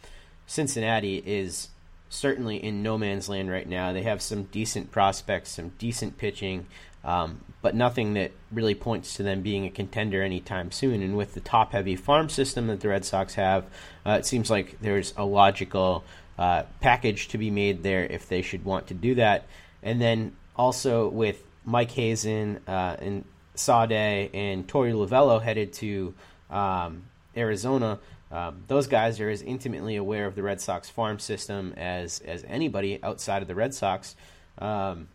[0.46, 1.68] Cincinnati is
[2.09, 3.92] certainly in no man's land right now.
[3.92, 6.66] They have some decent prospects, some decent pitching,
[7.04, 11.02] um, but nothing that really points to them being a contender anytime soon.
[11.02, 13.64] And with the top heavy farm system that the Red Sox have,
[14.07, 16.04] uh, it seems like there's a logical
[16.38, 19.46] uh, package to be made there if they should want to do that.
[19.83, 23.24] And then also with Mike Hazen uh, and
[23.56, 26.14] Sawdaye and Torey Lovullo headed to
[26.50, 27.04] um,
[27.36, 27.98] Arizona.
[28.30, 32.44] Um, those guys are as intimately aware of the Red Sox farm system as as
[32.46, 34.16] anybody outside of the Red Sox.
[34.58, 35.08] Um,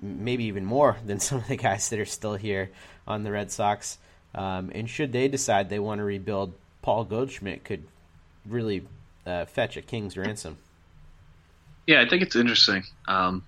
[0.00, 2.70] maybe even more than some of the guys that are still here
[3.06, 3.98] on the Red Sox.
[4.34, 7.84] Um, and should they decide they want to rebuild, Paul Goldschmidt could
[8.44, 8.86] really
[9.24, 10.58] uh, fetch a king's ransom.
[11.86, 12.82] Yeah, I think it's interesting.
[13.08, 13.44] Um,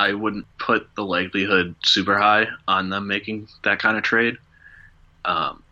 [0.00, 4.38] I wouldn't put the likelihood super high on them making that kind of trade.
[5.26, 5.62] Um,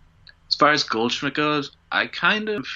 [0.49, 2.67] as far as Goldschmidt goes, I kind of,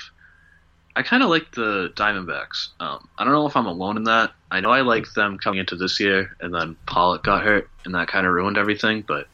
[0.97, 2.69] I kind of like the Diamondbacks.
[2.81, 4.33] Um, I don't know if I'm alone in that.
[4.51, 7.95] I know I like them coming into this year, and then Pollock got hurt, and
[7.97, 9.05] that kind of ruined everything.
[9.07, 9.29] But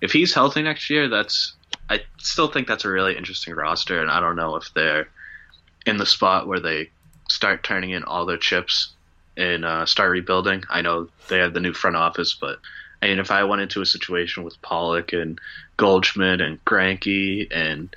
[0.00, 1.54] if he's healthy next year, that's
[1.90, 5.08] I still think that's a really interesting roster, and I don't know if they're
[5.86, 6.90] in the spot where they
[7.28, 8.92] start turning in all their chips
[9.36, 10.64] and uh, start rebuilding.
[10.68, 12.58] I know they have the new front office, but
[13.02, 15.40] I mean, if I went into a situation with Pollock and
[15.76, 17.94] Goldschmidt and Greinke and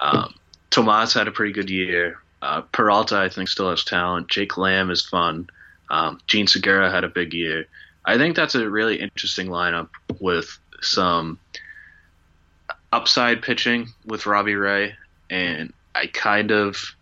[0.00, 0.34] um,
[0.70, 2.18] Tomas had a pretty good year.
[2.42, 4.28] Uh, Peralta, I think, still has talent.
[4.28, 5.48] Jake Lamb is fun.
[5.88, 7.66] Um, Jean Segura had a big year.
[8.04, 9.88] I think that's a really interesting lineup
[10.20, 11.38] with some
[12.92, 14.94] upside pitching with Robbie Ray,
[15.30, 16.94] and I kind of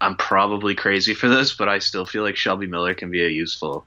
[0.00, 3.28] I'm probably crazy for this, but I still feel like Shelby Miller can be a
[3.28, 3.86] useful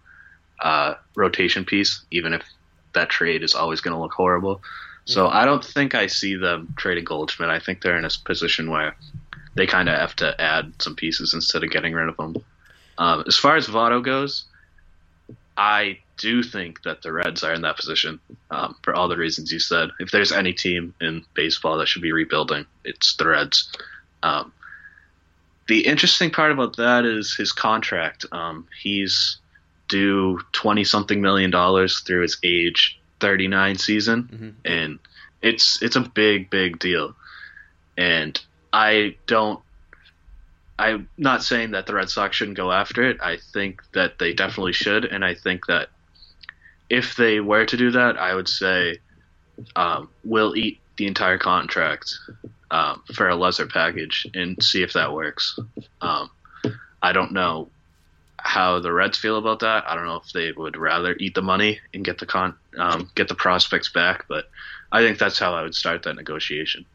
[0.60, 2.44] uh, rotation piece, even if
[2.94, 4.62] that trade is always going to look horrible.
[5.06, 7.50] So I don't think I see them trading Goldschmidt.
[7.50, 8.96] I think they're in a position where
[9.56, 12.36] they kind of have to add some pieces instead of getting rid of them.
[12.98, 14.46] Um, as far as Votto goes,
[15.58, 18.20] I do think that the Reds are in that position
[18.52, 19.90] um, for all the reasons you said.
[20.00, 23.72] If there's any team in baseball that should be rebuilding, it's the Reds.
[24.22, 24.52] Um,
[25.70, 28.26] the interesting part about that is his contract.
[28.32, 29.38] Um, he's
[29.88, 34.50] due twenty something million dollars through his age thirty nine season, mm-hmm.
[34.66, 35.00] and
[35.44, 37.16] it's it's a big big deal.
[37.98, 38.42] And
[38.74, 39.60] I don't.
[40.80, 43.22] I'm not saying that the Red Sox shouldn't go after it.
[43.22, 45.90] I think that they definitely should, and I think that
[46.90, 48.98] if they were to do that, I would say
[49.76, 52.18] um, we'll eat the entire contract
[52.72, 55.58] um, for a lesser package and see if that works.
[56.02, 56.30] Um,
[57.02, 57.70] I don't know
[58.38, 59.86] how the Reds feel about that.
[59.88, 63.10] I don't know if they would rather eat the money and get the con um,
[63.16, 64.50] get the prospects back, but
[64.92, 66.86] I think that's how I would start that negotiation.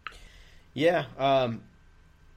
[0.73, 1.63] Yeah, um,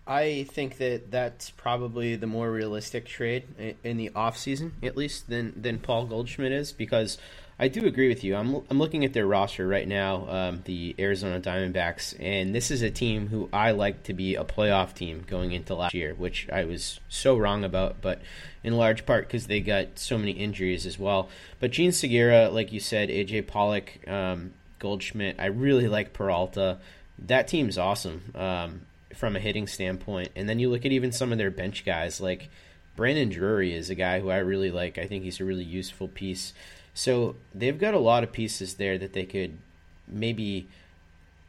[0.05, 5.29] I think that that's probably the more realistic trade in the off season, at least,
[5.29, 7.17] than than Paul Goldschmidt is, because
[7.59, 8.35] I do agree with you.
[8.35, 12.83] I'm I'm looking at their roster right now, um, the Arizona Diamondbacks, and this is
[12.83, 16.47] a team who I like to be a playoff team going into last year, which
[16.51, 18.21] I was so wrong about, but
[18.63, 21.29] in large part because they got so many injuries as well.
[21.59, 26.77] But Jean Segura, like you said, AJ Pollock, um, Goldschmidt, I really like Peralta.
[27.17, 28.81] That team's awesome um,
[29.15, 32.21] from a hitting standpoint, and then you look at even some of their bench guys
[32.21, 32.49] like.
[32.95, 34.97] Brandon Drury is a guy who I really like.
[34.97, 36.51] I think he's a really useful piece.
[36.97, 39.59] So they've got a lot of pieces there that they could
[40.07, 40.67] maybe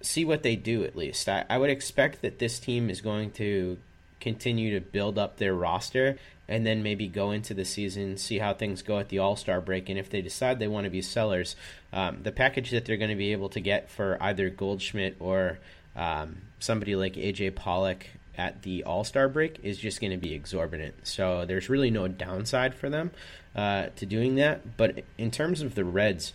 [0.02, 1.26] see what they do at least.
[1.26, 3.78] I, I would expect that this team is going to
[4.20, 8.52] continue to build up their roster and then maybe go into the season, see how
[8.52, 11.00] things go at the All Star break, and if they decide they want to be
[11.00, 11.56] sellers,
[11.94, 15.60] um, the package that they're going to be able to get for either Goldschmidt or
[15.96, 18.06] um, somebody like AJ Pollock
[18.36, 21.06] at the All Star break is just going to be exorbitant.
[21.06, 23.12] So there's really no downside for them
[23.54, 24.76] uh, to doing that.
[24.76, 26.32] But in terms of the Reds,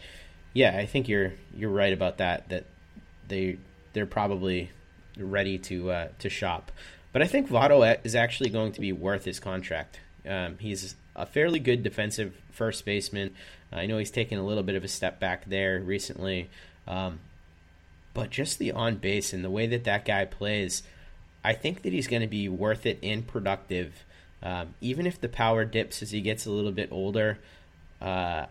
[0.54, 2.50] yeah, I think you're you're right about that.
[2.50, 2.66] That
[3.28, 3.58] they
[3.94, 4.72] they're probably
[5.18, 6.72] ready to uh, to shop.
[7.12, 10.00] But I think Votto is actually going to be worth his contract.
[10.28, 13.36] Um, he's a fairly good defensive first baseman.
[13.72, 16.50] I know he's taken a little bit of a step back there recently,
[16.88, 17.20] um,
[18.14, 20.84] but just the on base and the way that that guy plays,
[21.44, 24.06] I think that he's going to be worth it and productive
[24.44, 27.40] um, even if the power dips as he gets a little bit older,
[28.02, 28.46] uh,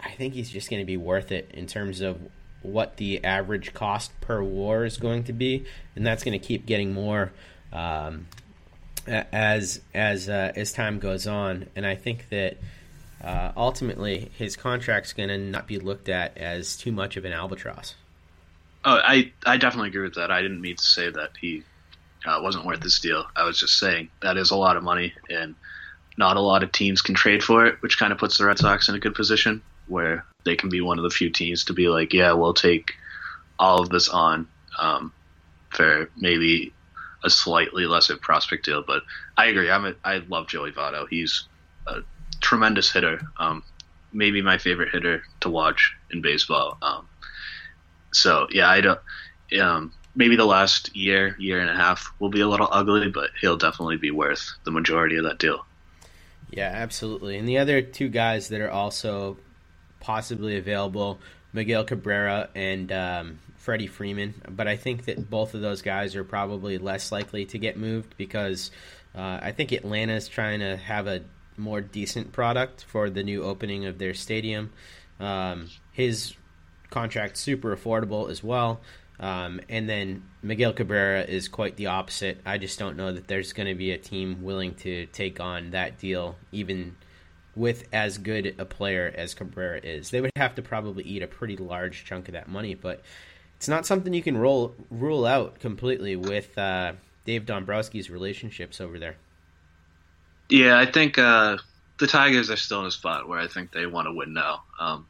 [0.00, 2.18] I think he's just going to be worth it in terms of
[2.62, 6.64] what the average cost per war is going to be, and that's going to keep
[6.64, 7.32] getting more
[7.72, 8.26] um,
[9.06, 11.66] as as uh, as time goes on.
[11.76, 12.56] And I think that
[13.22, 17.32] uh, ultimately his contract's going to not be looked at as too much of an
[17.32, 17.94] albatross.
[18.84, 20.30] Oh, I I definitely agree with that.
[20.30, 21.64] I didn't mean to say that he
[22.28, 23.24] uh, wasn't worth this deal.
[23.34, 25.54] I was just saying that is a lot of money, and
[26.16, 28.58] not a lot of teams can trade for it, which kind of puts the Red
[28.58, 31.72] Sox in a good position where they can be one of the few teams to
[31.72, 32.92] be like, yeah, we'll take
[33.58, 34.46] all of this on
[34.78, 35.12] um,
[35.70, 36.72] for maybe
[37.24, 38.82] a slightly lesser prospect deal.
[38.86, 39.02] But
[39.36, 39.70] I agree.
[39.70, 41.06] I'm a, I love Joey Votto.
[41.08, 41.44] He's
[41.86, 42.00] a
[42.40, 43.20] tremendous hitter.
[43.38, 43.62] Um,
[44.12, 46.78] maybe my favorite hitter to watch in baseball.
[46.82, 47.08] Um,
[48.12, 49.00] so yeah, I don't.
[49.60, 53.30] Um, maybe the last year, year and a half will be a little ugly, but
[53.40, 55.64] he'll definitely be worth the majority of that deal.
[56.50, 57.38] Yeah, absolutely.
[57.38, 59.36] And the other two guys that are also
[60.00, 61.20] possibly available,
[61.52, 64.34] Miguel Cabrera and um, Freddie Freeman.
[64.48, 68.16] But I think that both of those guys are probably less likely to get moved
[68.16, 68.72] because
[69.14, 71.22] uh, I think Atlanta is trying to have a
[71.56, 74.72] more decent product for the new opening of their stadium.
[75.20, 76.34] Um, his
[76.90, 78.80] contract super affordable as well.
[79.20, 82.40] Um, and then Miguel Cabrera is quite the opposite.
[82.46, 85.70] I just don't know that there's going to be a team willing to take on
[85.70, 86.96] that deal, even
[87.56, 90.10] with as good a player as Cabrera is.
[90.10, 93.02] They would have to probably eat a pretty large chunk of that money, but
[93.56, 96.92] it's not something you can roll rule out completely with uh,
[97.24, 99.16] Dave Dombrowski's relationships over there.
[100.48, 101.58] Yeah, I think uh,
[101.98, 104.62] the Tigers are still in a spot where I think they want to win now.
[104.78, 105.06] Um,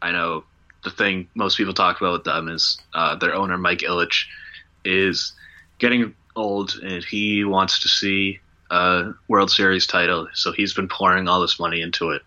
[0.00, 0.44] I know
[0.84, 4.26] the thing most people talk about with them is uh, their owner Mike Ilitch
[4.84, 5.32] is
[5.78, 8.40] getting old and he wants to see
[8.70, 12.22] a World Series title, so he's been pouring all this money into it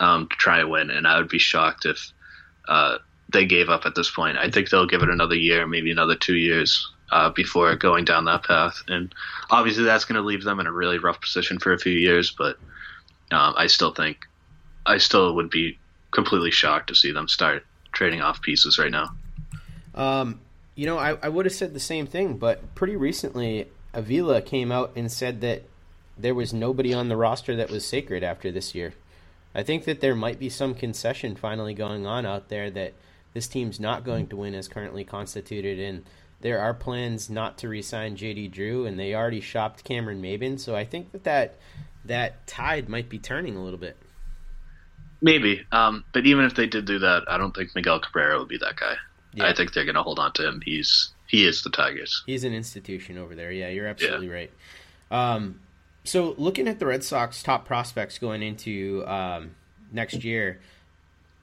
[0.00, 0.90] um, to try and win.
[0.90, 2.12] And I would be shocked if
[2.68, 2.98] uh,
[3.30, 4.38] they gave up at this point.
[4.38, 8.24] I think they'll give it another year, maybe another two years uh, before going down
[8.24, 8.82] that path.
[8.88, 9.14] And
[9.50, 12.30] obviously, that's going to leave them in a really rough position for a few years.
[12.30, 12.56] But
[13.30, 14.26] um, I still think
[14.86, 15.78] I still would be
[16.10, 19.10] completely shocked to see them start trading off pieces right now.
[19.94, 20.40] Um,
[20.74, 24.72] you know, I, I would have said the same thing, but pretty recently, Avila came
[24.72, 25.64] out and said that
[26.16, 28.94] there was nobody on the roster that was sacred after this year.
[29.54, 32.94] I think that there might be some concession finally going on out there that
[33.34, 36.04] this team's not going to win as currently constituted, and
[36.40, 40.58] there are plans not to re-sign JD Drew, and they already shopped Cameron Maybin.
[40.58, 41.54] So I think that that,
[42.04, 43.96] that tide might be turning a little bit.
[45.22, 48.48] Maybe, um, but even if they did do that, I don't think Miguel Cabrera would
[48.48, 48.96] be that guy.
[49.34, 49.46] Yeah.
[49.46, 50.60] I think they're going to hold on to him.
[50.64, 52.22] He's he is the Tigers.
[52.26, 53.50] He's an institution over there.
[53.52, 54.32] Yeah, you're absolutely yeah.
[54.32, 54.50] right.
[55.10, 55.60] Um,
[56.04, 59.52] so looking at the Red Sox top prospects going into um,
[59.92, 60.60] next year,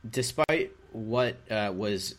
[0.07, 2.15] despite what uh, was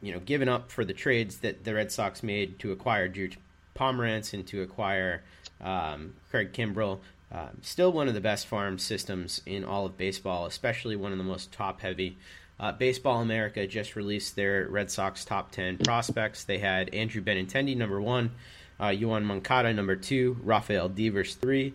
[0.00, 3.30] you know given up for the trades that the Red Sox made to acquire Drew
[3.74, 5.22] Pomeranz and to acquire
[5.60, 7.00] um, Craig Kimbrel,
[7.32, 11.18] um, still one of the best farm systems in all of baseball, especially one of
[11.18, 12.18] the most top heavy.
[12.58, 16.44] Uh, baseball America just released their Red Sox top 10 prospects.
[16.44, 18.32] They had Andrew Benintendi, number one,
[18.78, 21.74] uh, Yoan Moncada, number two, Rafael Devers, three,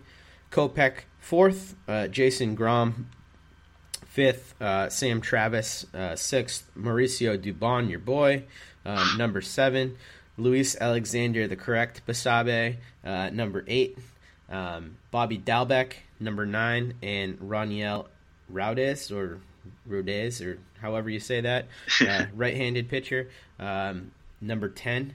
[0.52, 3.08] Kopech, fourth, uh, Jason Groome,
[4.16, 5.84] Fifth, uh, Sam Travis.
[5.92, 8.44] Uh, sixth, Mauricio Dubon, your boy.
[8.82, 9.98] Um, number seven,
[10.38, 12.76] Luis Alexander, the correct Basabe.
[13.04, 13.98] Uh, number eight,
[14.48, 18.06] um, Bobby Dalbec, number nine, and Roniel
[18.52, 19.40] Raudes or
[19.84, 21.66] Rodez or however you say that,
[22.00, 23.28] uh, right-handed pitcher.
[23.58, 25.14] Um, number ten.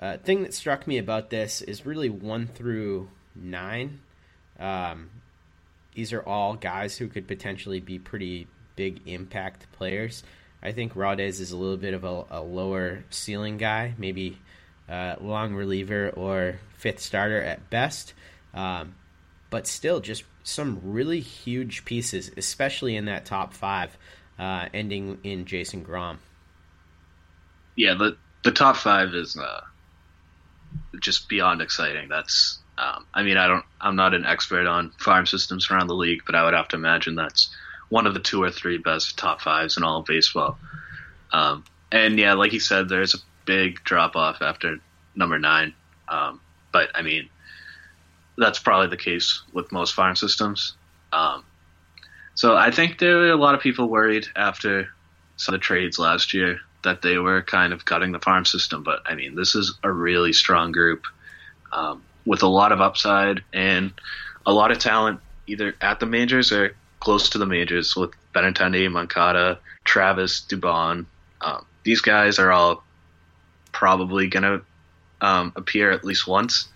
[0.00, 4.00] Uh, thing that struck me about this is really one through nine.
[4.58, 5.10] Um,
[5.94, 10.22] these are all guys who could potentially be pretty big impact players.
[10.62, 14.38] I think Rodez is a little bit of a, a lower ceiling guy, maybe
[14.88, 18.14] uh, long reliever or fifth starter at best.
[18.54, 18.94] Um,
[19.50, 23.96] but still, just some really huge pieces, especially in that top five,
[24.38, 26.18] uh, ending in Jason Groome.
[27.76, 29.60] Yeah, the the top five is uh,
[31.00, 32.08] just beyond exciting.
[32.08, 35.94] That's, um, I mean, I don't, I'm not an expert on farm systems around the
[35.94, 37.54] league, but I would have to imagine that's
[37.88, 40.58] one of the two or three best top fives in all of baseball.
[41.32, 43.18] Um, and yeah, like you said, there's a
[43.48, 44.76] big drop off after
[45.16, 45.72] number nine.
[46.06, 46.40] Um,
[46.70, 47.30] but I mean,
[48.36, 50.74] that's probably the case with most farm systems.
[51.12, 51.42] Um,
[52.34, 54.90] so I think there were a lot of people worried after
[55.36, 58.82] some of the trades last year that they were kind of cutting the farm system.
[58.82, 61.04] But I mean, this is a really strong group
[61.72, 63.92] um, with a lot of upside and
[64.44, 68.90] a lot of talent, either at the majors or close to the majors, with Benintendi,
[68.92, 71.06] Moncada, Travis, Dubon.
[71.40, 72.84] Um, these guys are all
[73.72, 74.62] probably going to
[75.20, 76.68] um, appear at least once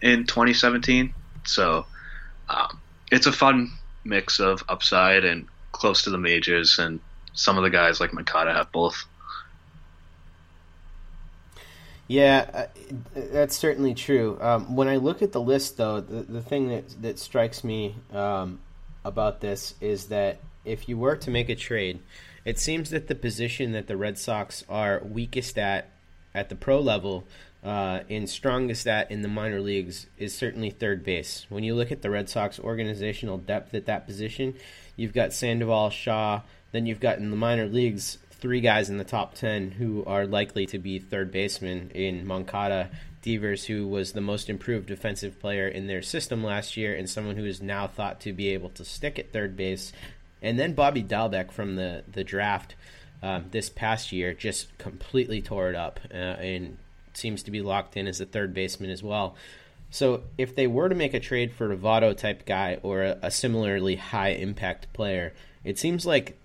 [0.00, 1.14] in 2017.
[1.44, 1.86] So
[2.48, 2.80] um,
[3.10, 3.72] it's a fun
[4.04, 7.00] mix of upside and close to the majors, and
[7.32, 9.04] some of the guys like Moncada have both.
[12.06, 12.66] Yeah, uh,
[13.14, 14.38] that's certainly true.
[14.40, 17.96] Um, when I look at the list, though, the, the thing that that strikes me
[18.12, 18.60] um,
[19.04, 22.00] about this is that if you were to make a trade,
[22.46, 25.90] it seems that the position that the Red Sox are weakest at
[26.38, 27.26] at the pro level
[27.64, 31.46] uh, and strongest at in the minor leagues is certainly third base.
[31.48, 34.54] When you look at the Red Sox organizational depth at that position,
[34.96, 39.04] you've got Sandoval, Shaw, then you've got in the minor leagues three guys in the
[39.04, 42.90] top 10 who are likely to be third basemen in Moncada,
[43.22, 47.36] Devers, who was the most improved defensive player in their system last year, and someone
[47.36, 49.92] who is now thought to be able to stick at third base.
[50.40, 52.76] And then Bobby Dalbec from the, the draft
[53.22, 56.78] um, this past year just completely tore it up uh, and
[57.14, 59.34] seems to be locked in as a third baseman as well.
[59.90, 63.18] So if they were to make a trade for a Votto type guy or a,
[63.22, 65.32] a similarly high impact player,
[65.64, 66.38] it seems like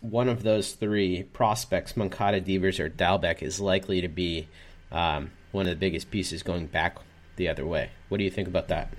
[0.00, 4.48] one of those three prospects, Moncada, Devers, or Dalbec, is likely to be
[4.92, 6.98] um, one of the biggest pieces going back
[7.36, 7.90] the other way.
[8.08, 8.92] What do you think about that?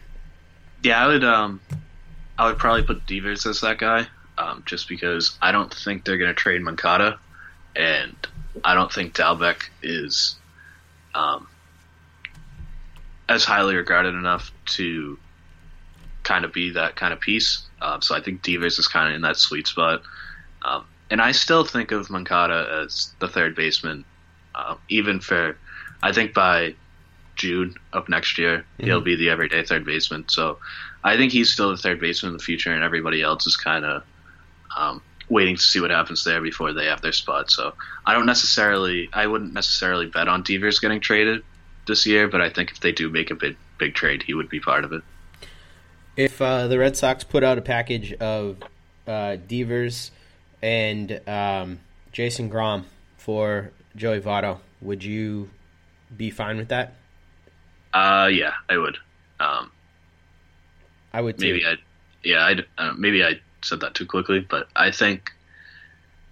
[0.84, 1.24] Yeah, I would.
[1.24, 1.62] Um,
[2.38, 4.08] I would probably put Devers as that guy,
[4.38, 7.20] um, just because I don't think they're going to trade Moncada,
[7.76, 8.16] and
[8.64, 10.36] I don't think Dalbec is
[11.16, 11.48] um,
[13.30, 15.18] as highly regarded enough to
[16.24, 17.64] kind of be that kind of piece.
[17.82, 20.02] Um, so I think Devers is kind of in that sweet spot.
[20.64, 24.04] Um, and I still think of Moncada as the third baseman,
[24.56, 25.58] uh, even for,
[26.04, 26.76] I think by
[27.36, 28.86] June of next year, mm-hmm.
[28.86, 30.26] he'll be the everyday third baseman.
[30.28, 30.58] So
[31.04, 33.86] I think he's still the third baseman in the future, and everybody else is kind
[33.86, 34.04] of
[34.78, 37.52] um, waiting to see what happens there before they have their spot.
[37.52, 37.74] So
[38.06, 41.44] I don't necessarily, I wouldn't necessarily bet on Devers getting traded
[41.88, 44.50] this year, but I think if they do make a big big trade, he would
[44.50, 45.02] be part of it.
[46.16, 48.58] If uh, the Red Sox put out a package of
[49.06, 50.12] uh, Devers
[50.62, 51.80] and um,
[52.12, 52.86] Jason Groome
[53.18, 55.50] for Joey Votto, would you
[56.16, 56.96] be fine with that?
[57.94, 58.98] Uh, yeah, I would.
[59.40, 59.72] Um,
[61.14, 61.54] I would too.
[61.54, 61.76] maybe I,
[62.24, 65.32] yeah, I uh, maybe I said that too quickly, but I think,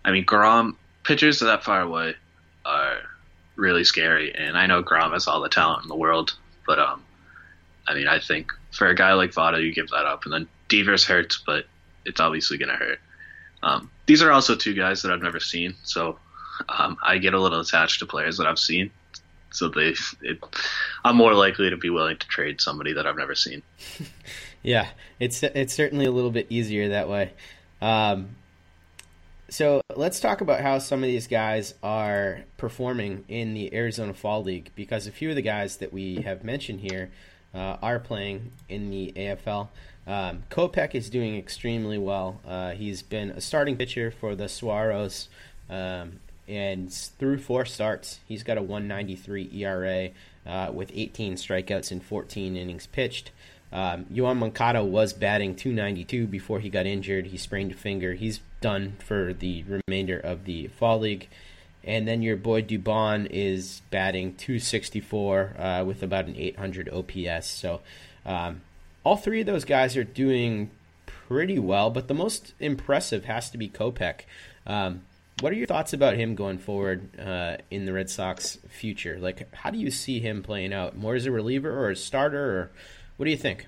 [0.04, 2.16] I mean, Groome pitchers that far away
[2.66, 2.98] are
[3.56, 7.04] really scary, and I know Groome has all the talent in the world, but um,
[7.88, 10.48] I mean, I think for a guy like Votto, you give that up, and then
[10.68, 11.66] Devers hurts, but
[12.06, 13.00] it's obviously going to hurt.
[13.64, 16.20] Um, these are also two guys that I've never seen, so
[16.70, 18.92] um, I get a little attached to players that I've seen.
[19.52, 20.44] So they, it,
[21.06, 23.62] I'm more likely to be willing to trade somebody that I've never seen.
[24.66, 24.88] yeah,
[25.20, 27.32] it's it's certainly a little bit easier that way.
[27.82, 28.36] Um,
[29.48, 34.44] so let's talk about how some of these guys are performing in the Arizona Fall
[34.44, 37.12] League because a few of the guys that we have mentioned here
[37.54, 39.68] uh, are playing in the AFL.
[40.08, 42.42] Um, Kopech is doing extremely well.
[42.46, 45.28] Uh, he's been a starting pitcher for the Saguaros,
[45.70, 50.10] um, and through four starts, he's got a 193 ERA
[50.46, 53.32] uh, with 18 strikeouts in 14 innings pitched.
[53.76, 57.28] Um, Yoan Moncada was batting 292 before he got injured.
[57.28, 58.14] He sprained a finger.
[58.14, 61.28] He's done for the remainder of the fall league.
[61.84, 67.48] And then your boy Dubon is batting 264 uh, with about an 800 OPS.
[67.48, 67.82] So
[68.26, 68.62] um,
[69.04, 70.72] all three of those guys are doing
[71.06, 74.22] pretty well, but the most impressive has to be Kopech.
[74.66, 75.02] Um,
[75.42, 79.18] what are your thoughts about him going forward uh, in the Red Sox future?
[79.20, 80.96] Like, how do you see him playing out?
[80.96, 82.72] More as a reliever or a starter, or
[83.18, 83.68] what do you think?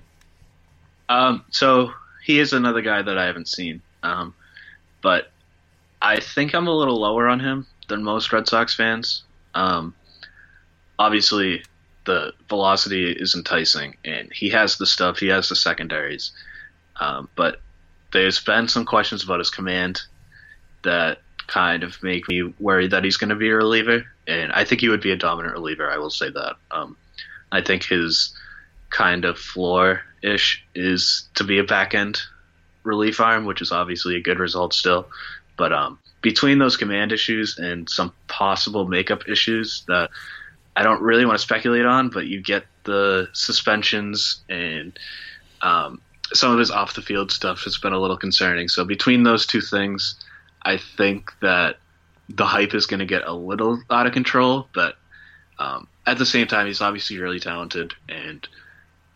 [1.08, 1.92] Um, so
[2.24, 4.34] he is another guy that I haven't seen, um,
[5.02, 5.30] but
[6.02, 9.22] I think I'm a little lower on him than most Red Sox fans.
[9.54, 9.94] Um,
[10.98, 11.62] obviously,
[12.04, 15.18] the velocity is enticing, and he has the stuff.
[15.18, 16.32] He has the secondaries,
[17.00, 17.60] um, but
[18.12, 20.02] there's been some questions about his command
[20.84, 24.04] that kind of make me worried that he's going to be a reliever.
[24.26, 25.90] And I think he would be a dominant reliever.
[25.90, 26.56] I will say that.
[26.70, 26.96] Um,
[27.50, 28.34] I think his
[28.90, 32.20] kind of floor ish is to be a back end
[32.82, 35.08] relief arm, which is obviously a good result still.
[35.56, 40.10] But um, between those command issues and some possible makeup issues that
[40.76, 44.98] I don't really want to speculate on, but you get the suspensions and
[45.60, 46.00] um,
[46.32, 48.68] some of his off the field stuff has been a little concerning.
[48.68, 50.14] So between those two things,
[50.62, 51.78] I think that
[52.28, 54.68] the hype is going to get a little out of control.
[54.74, 54.96] But
[55.58, 58.46] um, at the same time, he's obviously really talented, and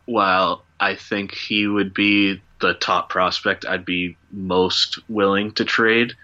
[0.06, 6.14] while I think he would be the top prospect, I'd be most willing to trade.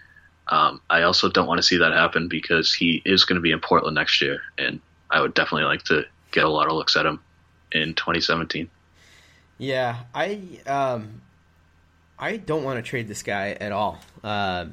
[0.48, 3.52] Um, I also don't want to see that happen because he is going to be
[3.52, 6.96] in Portland next year, and I would definitely like to get a lot of looks
[6.96, 7.20] at him
[7.72, 8.70] in 2017.
[9.58, 11.20] Yeah, I um,
[12.18, 14.00] I don't want to trade this guy at all.
[14.24, 14.66] Uh,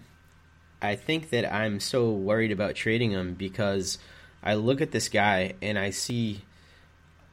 [0.82, 3.97] I think that I'm so worried about trading him because
[4.43, 6.41] I look at this guy and I see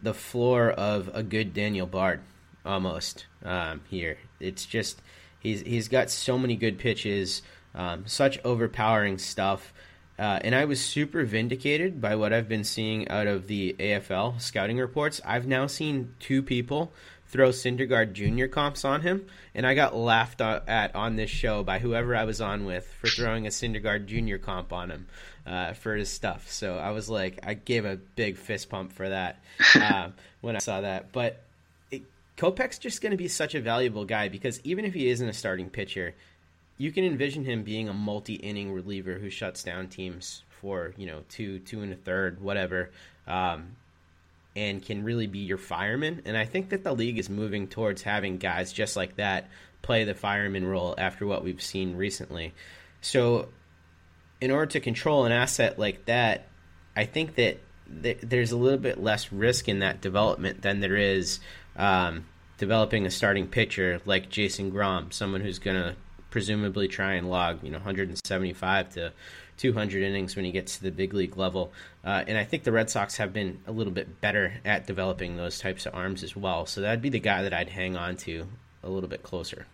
[0.03, 2.21] the floor of a good Daniel Bard
[2.67, 4.19] almost um, here.
[4.41, 5.01] It's just
[5.39, 7.43] he's he's got so many good pitches,
[7.75, 9.73] um, such overpowering stuff.
[10.19, 14.41] Uh, and I was super vindicated by what I've been seeing out of the AFL
[14.41, 15.21] scouting reports.
[15.25, 16.93] I've now seen two people
[17.27, 18.47] throw Syndergaard Jr.
[18.47, 19.25] comps on him,
[19.55, 23.09] and I got laughed at on this show by whoever I was on with for
[23.09, 24.37] throwing a Syndergaard Jr.
[24.37, 25.07] comp on him
[25.47, 26.51] uh, for his stuff.
[26.51, 29.43] So I was like, I gave a big fist pump for that
[29.75, 31.13] uh, when I saw that.
[31.13, 31.43] But
[31.91, 32.03] it,
[32.37, 35.33] Kopech's just going to be such a valuable guy because even if he isn't a
[35.33, 36.15] starting pitcher,
[36.79, 41.23] you can envision him being a multi-inning reliever who shuts down teams for you know
[41.29, 42.91] two, two and a third, whatever.
[43.27, 43.77] Um,
[44.55, 46.23] and can really be your fireman.
[46.25, 49.49] And I think that the league is moving towards having guys just like that
[49.81, 52.53] play the fireman role after what we've seen recently.
[53.01, 53.49] So,
[54.43, 56.49] in order to control an asset like that,
[56.97, 57.61] I think that
[58.03, 61.39] th- there's a little bit less risk in that development than there is
[61.77, 62.27] um,
[62.59, 65.95] developing a starting pitcher like Jason Groome, someone who's going to
[66.31, 69.13] presumably try and log, you know, 175 to
[69.59, 71.73] 200 innings when he gets to the big league level.
[72.05, 75.37] Uh, and I think the Red Sox have been a little bit better at developing
[75.37, 76.67] those types of arms as well.
[76.67, 78.49] So that'd be the guy that I'd hang on to
[78.83, 79.67] a little bit closer.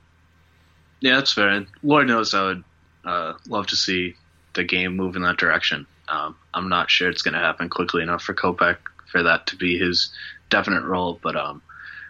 [1.01, 1.49] Yeah, that's fair.
[1.49, 2.64] And Lord knows I would
[3.07, 4.14] uh, love to see
[4.59, 5.87] the game move in that direction.
[6.09, 9.57] Um, I'm not sure it's going to happen quickly enough for Kopech for that to
[9.57, 10.11] be his
[10.51, 11.63] definite role, but um,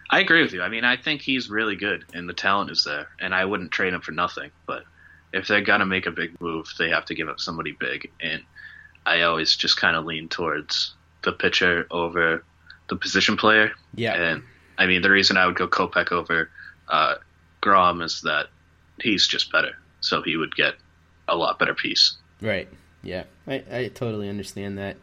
[0.09, 0.63] I agree with you.
[0.63, 3.71] I mean, I think he's really good, and the talent is there, and I wouldn't
[3.71, 4.49] trade him for nothing.
[4.65, 4.83] But
[5.31, 8.41] if they're gonna make a big move, they have to give up somebody big, and
[9.05, 12.43] I always just kind of lean towards the pitcher over
[12.89, 13.73] the position player.
[13.93, 14.43] Yeah, and
[14.79, 16.49] I mean the reason I would go Kopech over
[16.87, 17.15] uh,
[17.61, 18.47] Groome is that
[18.99, 20.73] he's just better, so he would get
[21.27, 22.17] a lot better piece.
[22.41, 22.67] Right.
[23.01, 24.97] Yeah, I, I totally understand that.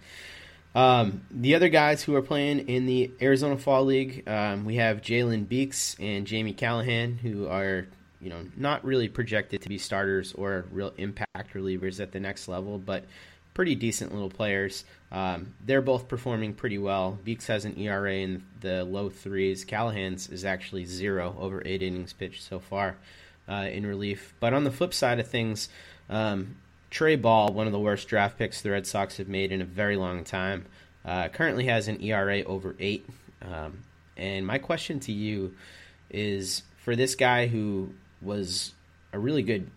[0.74, 5.00] Um, the other guys who are playing in the Arizona Fall League, um, we have
[5.00, 7.86] Jalen Beeks and Jamie Callahan, who are
[8.20, 12.46] you know not really projected to be starters or real impact relievers at the next
[12.48, 13.04] level, but
[13.54, 14.84] pretty decent little players.
[15.10, 17.18] Um, they're both performing pretty well.
[17.24, 19.64] Beeks has an ERA in the low threes.
[19.64, 22.96] Callahan's is actually zero over eight innings pitched so far
[23.48, 24.34] uh, in relief.
[24.40, 25.70] But on the flip side of things,
[26.10, 26.56] um,
[26.90, 29.64] Trey Ball, one of the worst draft picks the Red Sox have made in a
[29.64, 30.66] very long time,
[31.04, 33.06] uh, currently has an ERA over eight.
[33.42, 33.82] Um,
[34.16, 35.54] and my question to you
[36.10, 38.74] is for this guy who was
[39.12, 39.70] a really good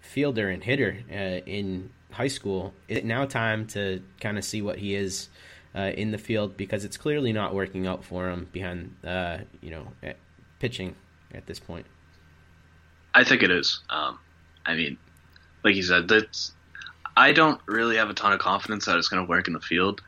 [0.00, 4.62] fielder and hitter uh, in high school, is it now time to kind of see
[4.62, 5.28] what he is
[5.74, 9.70] uh, in the field because it's clearly not working out for him behind, uh, you
[9.70, 9.86] know,
[10.58, 10.94] pitching
[11.34, 11.86] at this point?
[13.14, 13.80] I think it is.
[13.90, 14.18] Um,
[14.64, 14.98] I mean,
[15.66, 16.52] like you said, that's
[17.16, 19.60] I don't really have a ton of confidence that it's going to work in the
[19.60, 20.00] field,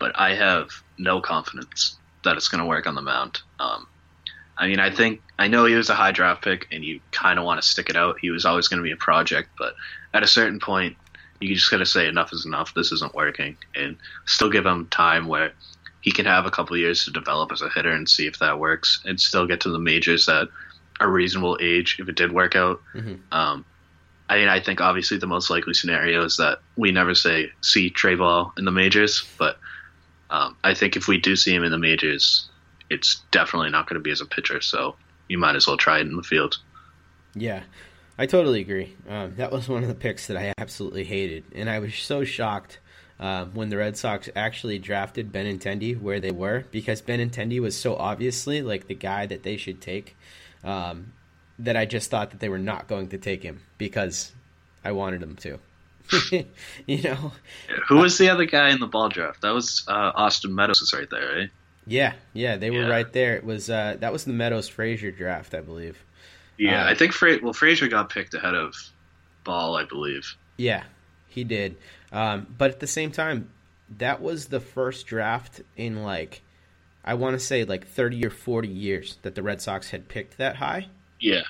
[0.00, 3.40] but I have no confidence that it's going to work on the mound.
[3.60, 3.86] Um,
[4.58, 7.38] I mean, I think I know he was a high draft pick, and you kind
[7.38, 8.18] of want to stick it out.
[8.20, 9.74] He was always going to be a project, but
[10.12, 10.96] at a certain point,
[11.40, 12.74] you just got to say enough is enough.
[12.74, 13.96] This isn't working, and
[14.26, 15.52] still give him time where
[16.00, 18.58] he can have a couple years to develop as a hitter and see if that
[18.58, 20.48] works, and still get to the majors at
[20.98, 22.80] a reasonable age if it did work out.
[22.94, 23.14] Mm-hmm.
[23.30, 23.64] Um,
[24.34, 27.88] I mean, I think obviously the most likely scenario is that we never say see
[27.88, 29.58] Trey Ball in the majors, but
[30.28, 32.48] um, I think if we do see him in the majors,
[32.90, 34.60] it's definitely not going to be as a pitcher.
[34.60, 34.96] So
[35.28, 36.58] you might as well try it in the field.
[37.36, 37.62] Yeah,
[38.18, 38.96] I totally agree.
[39.08, 42.24] Um, that was one of the picks that I absolutely hated, and I was so
[42.24, 42.80] shocked
[43.20, 47.94] uh, when the Red Sox actually drafted Benintendi where they were because Benintendi was so
[47.94, 50.16] obviously like the guy that they should take
[50.64, 51.12] um,
[51.58, 54.32] that I just thought that they were not going to take him because
[54.84, 55.58] I wanted them to.
[56.86, 57.32] you know,
[57.88, 59.40] who was the other guy in the ball draft?
[59.40, 61.50] That was uh, Austin Meadows is right there, right?
[61.86, 62.88] Yeah, yeah, they were yeah.
[62.88, 63.36] right there.
[63.36, 65.98] It was uh, that was the Meadows Frazier draft, I believe.
[66.58, 68.74] Yeah, uh, I think Fra- well Frazier got picked ahead of
[69.44, 70.36] Ball, I believe.
[70.56, 70.84] Yeah,
[71.28, 71.76] he did.
[72.12, 73.50] Um, but at the same time,
[73.98, 76.42] that was the first draft in like
[77.04, 80.38] I want to say like 30 or 40 years that the Red Sox had picked
[80.38, 80.86] that high.
[81.20, 81.42] Yeah.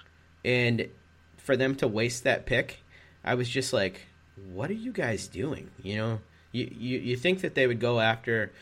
[0.44, 0.88] And
[1.36, 2.82] for them to waste that pick,
[3.24, 4.06] I was just like,
[4.52, 5.70] what are you guys doing?
[5.82, 6.20] You know,
[6.52, 8.52] you, you, you think that they would go after,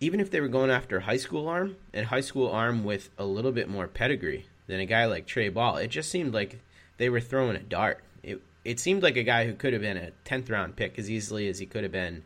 [0.00, 3.24] even if they were going after high school arm and high school arm with a
[3.24, 6.60] little bit more pedigree than a guy like Trey Ball, it just seemed like
[6.98, 8.02] they were throwing a dart.
[8.22, 11.10] It, it seemed like a guy who could have been a 10th round pick as
[11.10, 12.22] easily as he could have been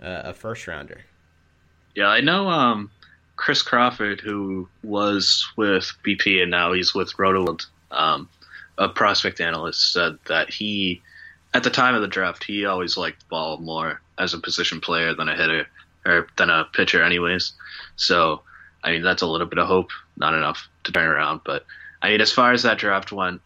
[0.00, 1.02] uh, a first rounder.
[1.94, 2.90] Yeah, I know um,
[3.40, 8.28] Chris Crawford, who was with BP and now he's with Rotoworld, um,
[8.76, 11.00] a prospect analyst, said that he,
[11.54, 15.14] at the time of the draft, he always liked Ball more as a position player
[15.14, 15.66] than a hitter
[16.04, 17.54] or than a pitcher, anyways.
[17.96, 18.42] So,
[18.84, 19.88] I mean, that's a little bit of hope,
[20.18, 21.40] not enough to turn around.
[21.42, 21.64] But
[22.02, 23.40] I mean, as far as that draft went,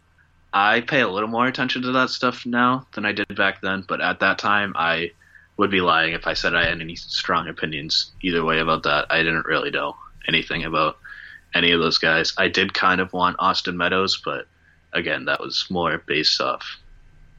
[0.52, 3.84] I pay a little more attention to that stuff now than I did back then.
[3.86, 5.12] But at that time, I
[5.56, 9.06] would be lying if I said I had any strong opinions either way about that.
[9.10, 9.96] I didn't really know
[10.26, 10.98] anything about
[11.54, 12.34] any of those guys.
[12.36, 14.46] I did kind of want Austin Meadows, but
[14.92, 16.78] again, that was more based off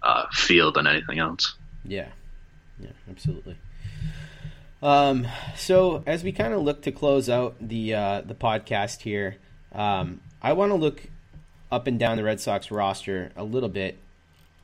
[0.01, 1.55] uh, feel than anything else.
[1.83, 2.09] Yeah,
[2.79, 3.57] yeah, absolutely.
[4.81, 9.37] Um, so as we kind of look to close out the uh, the podcast here,
[9.73, 11.03] um, I want to look
[11.71, 13.97] up and down the Red Sox roster a little bit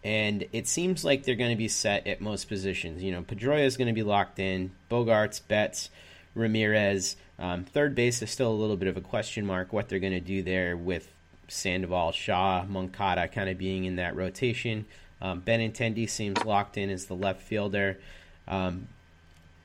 [0.04, 3.04] and it seems like they're going to be set at most positions.
[3.04, 5.89] You know, Pedroia is going to be locked in, Bogaerts, Betts,
[6.34, 7.16] Ramirez.
[7.38, 10.14] Um, third base is still a little bit of a question mark what they're going
[10.14, 11.12] to do there with
[11.47, 14.86] Sandoval, Shaw, Moncada kind of being in that rotation.
[15.22, 17.99] Um, Benintendi seems locked in as the left fielder.
[18.47, 18.88] Um,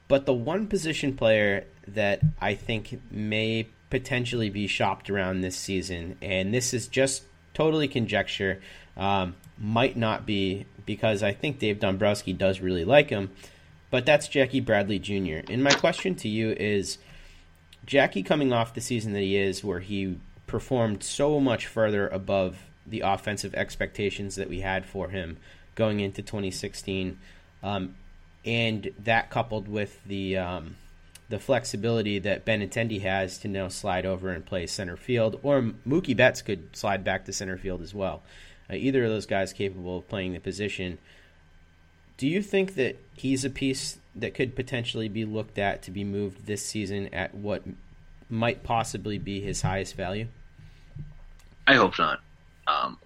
[0.08, 6.18] but the one position player that I think may potentially be shopped around this season,
[6.20, 7.22] and this is just
[7.54, 8.60] totally conjecture,
[8.96, 13.30] um, might not be because I think Dave Dombrowski does really like him,
[13.90, 15.50] but that's Jackie Bradley Jr.
[15.50, 16.98] And my question to you is
[17.84, 22.58] Jackie coming off the season that he is, where he performed so much further above
[22.86, 25.38] the offensive expectations that we had for him
[25.74, 27.18] going into 2016,
[27.62, 27.94] um,
[28.44, 30.76] and that coupled with the um,
[31.28, 36.16] the flexibility that Benintendi has to now slide over and play center field, or Mookie
[36.16, 38.22] Betts could slide back to center field as well.
[38.70, 40.98] Uh, either of those guys capable of playing the position.
[42.16, 46.02] Do you think that he's a piece that could potentially be looked at to be
[46.02, 47.62] moved this season at what
[48.30, 50.26] might possibly be his highest value?
[51.66, 52.20] I hope not.
[52.66, 52.98] Um,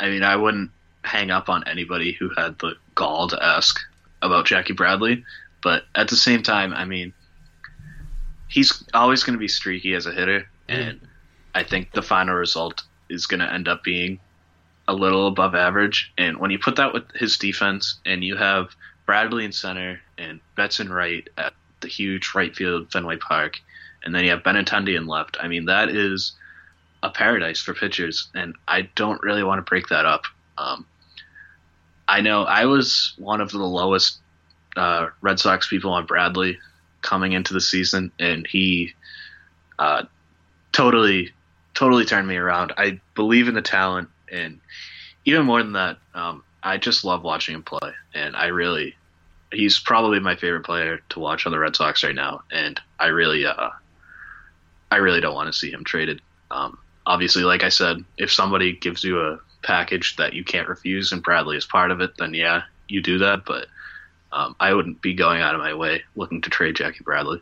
[0.00, 0.70] I mean, I wouldn't
[1.02, 3.78] hang up on anybody who had the gall to ask
[4.22, 5.24] about Jackie Bradley,
[5.62, 7.12] but at the same time, I mean,
[8.48, 10.80] he's always going to be streaky as a hitter, mm-hmm.
[10.80, 11.00] and
[11.54, 14.18] I think the final result is going to end up being
[14.86, 16.12] a little above average.
[16.18, 18.74] And when you put that with his defense, and you have
[19.06, 23.60] Bradley in center and Betts in right at the huge right field Fenway Park,
[24.04, 25.36] and then you have Benintendi in left.
[25.40, 26.32] I mean, that is
[27.02, 30.24] a paradise for pitchers, and I don't really want to break that up.
[30.56, 30.86] Um,
[32.06, 34.18] I know I was one of the lowest
[34.76, 36.58] uh, Red Sox people on Bradley
[37.00, 38.94] coming into the season, and he
[39.78, 40.04] uh,
[40.72, 41.32] totally,
[41.74, 42.72] totally turned me around.
[42.76, 44.60] I believe in the talent and
[45.24, 48.96] even more than that, um, I just love watching him play, and I really,
[49.52, 53.06] he's probably my favorite player to watch on the Red Sox right now, and I
[53.08, 53.70] really, uh,
[54.90, 56.20] I really don't want to see him traded.
[56.50, 61.12] Um, obviously, like I said, if somebody gives you a package that you can't refuse,
[61.12, 63.44] and Bradley is part of it, then yeah, you do that.
[63.44, 63.66] But
[64.32, 67.40] um, I wouldn't be going out of my way looking to trade Jackie Bradley.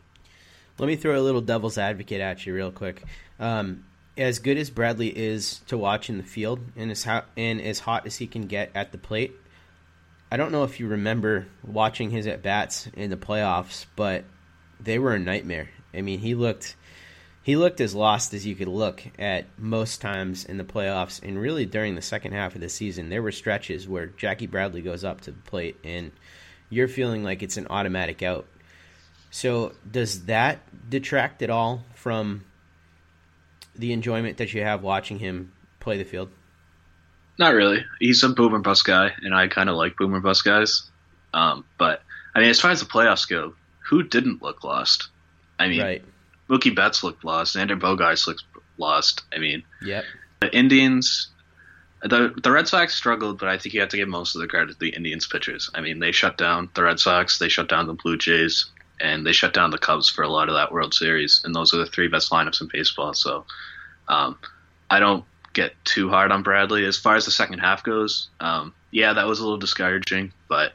[0.79, 3.03] Let me throw a little devil's advocate at you real quick.
[3.39, 3.85] Um,
[4.17, 7.79] as good as Bradley is to watch in the field and as hot, and as
[7.79, 9.33] hot as he can get at the plate,
[10.31, 14.25] I don't know if you remember watching his at bats in the playoffs, but
[14.79, 15.69] they were a nightmare.
[15.93, 16.75] I mean, he looked
[17.43, 21.37] he looked as lost as you could look at most times in the playoffs, and
[21.37, 25.03] really during the second half of the season, there were stretches where Jackie Bradley goes
[25.03, 26.11] up to the plate and
[26.69, 28.47] you're feeling like it's an automatic out.
[29.29, 32.45] So, does that detract at all from
[33.75, 36.29] the enjoyment that you have watching him play the field?
[37.39, 37.83] Not really.
[37.99, 40.89] He's a boomer bust guy, and I kind of like boomer bust guys.
[41.33, 42.01] Um, but
[42.35, 43.55] I mean, as far as the playoffs go,
[43.89, 45.09] who didn't look lost?
[45.59, 46.03] I mean, right.
[46.49, 47.55] Mookie Betts looked lost.
[47.55, 48.43] Xander Bogaerts looked
[48.77, 49.23] lost.
[49.33, 50.03] I mean, yep.
[50.41, 51.29] The Indians,
[52.03, 54.47] the the Red Sox struggled, but I think you have to give most of the
[54.47, 55.69] credit to the Indians pitchers.
[55.73, 58.65] I mean, they shut down the Red Sox, they shut down the Blue Jays,
[59.03, 61.41] and they shut down the Cubs for a lot of that World Series.
[61.43, 63.13] And those are the three best lineups in baseball.
[63.13, 63.45] So,
[64.07, 64.37] um,
[64.89, 66.85] I don't get too hard on Bradley.
[66.85, 70.31] As far as the second half goes, um, yeah, that was a little discouraging.
[70.47, 70.73] But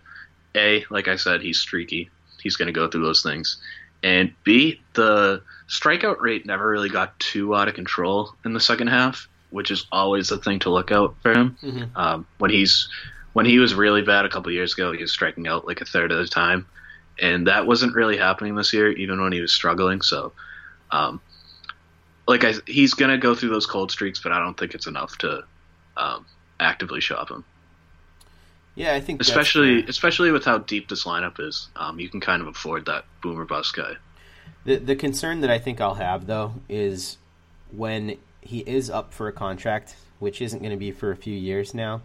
[0.55, 2.11] A, like I said, he's streaky.
[2.41, 3.57] He's going to go through those things.
[4.03, 8.89] And B, the strikeout rate never really got too out of control in the second
[8.89, 11.57] half, which is always the thing to look out for him.
[11.62, 11.97] Mm-hmm.
[11.97, 12.89] Um, when he's
[13.33, 15.85] when he was really bad a couple years ago, he was striking out like a
[15.85, 16.66] third of the time,
[17.21, 20.03] and that wasn't really happening this year, even when he was struggling.
[20.03, 20.33] So,
[20.91, 21.21] um,
[22.27, 25.19] like I, he's gonna go through those cold streaks, but I don't think it's enough
[25.19, 25.45] to
[25.97, 26.27] um,
[26.61, 27.45] actively shop him.
[28.75, 32.41] Yeah, I think especially especially with how deep this lineup is, um, you can kind
[32.41, 33.95] of afford that boomer bust guy.
[34.64, 37.16] The the concern that I think I'll have though is
[37.73, 41.35] when he is up for a contract, which isn't going to be for a few
[41.35, 42.03] years now.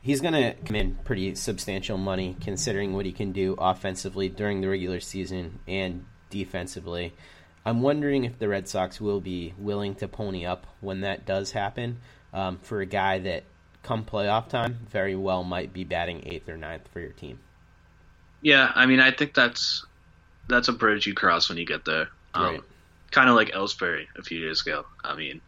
[0.00, 4.60] He's going to come in pretty substantial money considering what he can do offensively during
[4.60, 7.14] the regular season and defensively.
[7.66, 11.50] I'm wondering if the Red Sox will be willing to pony up when that does
[11.50, 11.98] happen
[12.32, 13.44] um, for a guy that,
[13.82, 17.38] come playoff time, very well might be batting eighth or ninth for your team.
[18.42, 19.84] Yeah, I mean, I think that's
[20.48, 22.08] that's a bridge you cross when you get there.
[22.34, 22.60] Um, right.
[23.10, 24.84] Kind of like Ellsbury a few years ago.
[25.02, 25.40] I mean,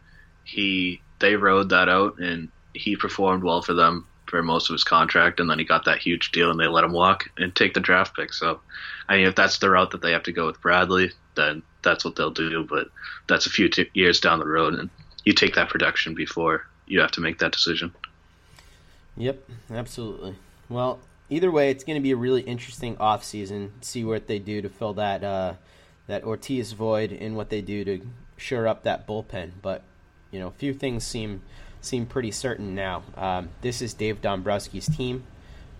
[0.43, 4.83] he they rode that out and he performed well for them for most of his
[4.83, 7.75] contract, and then he got that huge deal, and they let him walk and take
[7.75, 8.33] the draft pick.
[8.33, 8.61] So,
[9.07, 12.03] I mean, if that's the route that they have to go with Bradley, then that's
[12.03, 12.65] what they'll do.
[12.67, 12.87] But
[13.27, 14.89] that's a few t- years down the road, and
[15.25, 17.93] you take that production before you have to make that decision.
[19.17, 20.35] Yep, absolutely.
[20.69, 23.73] Well, either way, it's going to be a really interesting off season.
[23.81, 25.53] See what they do to fill that uh,
[26.07, 28.07] that Ortiz void and what they do to
[28.37, 29.51] shore up that bullpen.
[29.61, 29.83] But
[30.31, 31.41] you know, a few things seem
[31.81, 33.03] seem pretty certain now.
[33.17, 35.23] Um, this is Dave Dombrowski's team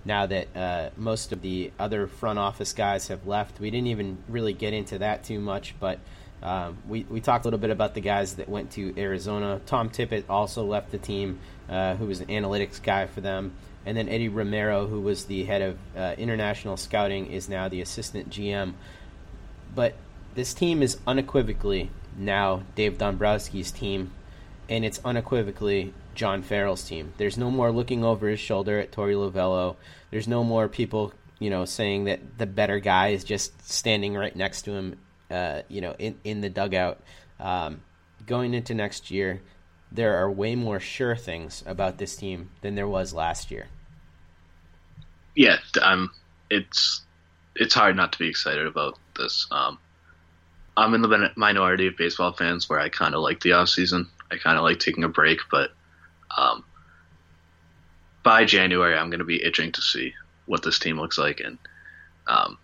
[0.04, 3.60] now that uh, most of the other front office guys have left.
[3.60, 5.99] We didn't even really get into that too much, but
[6.41, 9.62] um, we, we talked a little bit about the guys that went to Arizona.
[9.66, 11.39] Tom Tippett also left the team,
[11.70, 13.54] uh, who was an analytics guy for them.
[13.86, 17.82] And then Eddie Romero, who was the head of uh, international scouting, is now the
[17.82, 18.74] assistant GM.
[19.74, 19.95] But
[20.36, 24.12] this team is unequivocally now Dave Dombrowski's team,
[24.72, 27.14] and it's unequivocally John Farrell's team.
[27.18, 29.76] There's no more looking over his shoulder at Torey Lovullo.
[30.12, 34.34] There's no more people, you know, saying that the better guy is just standing right
[34.34, 34.98] next to him,
[35.30, 37.02] uh, you know, in in the dugout.
[37.38, 37.82] Um,
[38.26, 39.42] going into next year,
[39.92, 43.68] there are way more sure things about this team than there was last year.
[45.36, 46.12] Yeah, um,
[46.50, 47.02] it's
[47.58, 49.48] it's hard not to be excited about this.
[49.52, 49.80] Um,
[50.78, 54.08] I'm in the minority of baseball fans where I kind of like the off season.
[54.32, 55.72] I kind of like taking a break, but
[56.36, 56.64] um,
[58.24, 60.14] by January, I'm going to be itching to see
[60.46, 61.58] what this team looks like, and
[62.28, 62.58] um,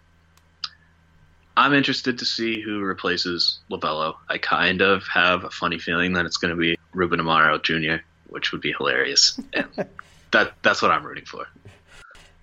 [1.55, 4.15] I'm interested to see who replaces Lovullo.
[4.29, 8.03] I kind of have a funny feeling that it's going to be Ruben Amaro Jr.,
[8.27, 9.67] which would be hilarious, and
[10.31, 11.47] that that's what I'm rooting for.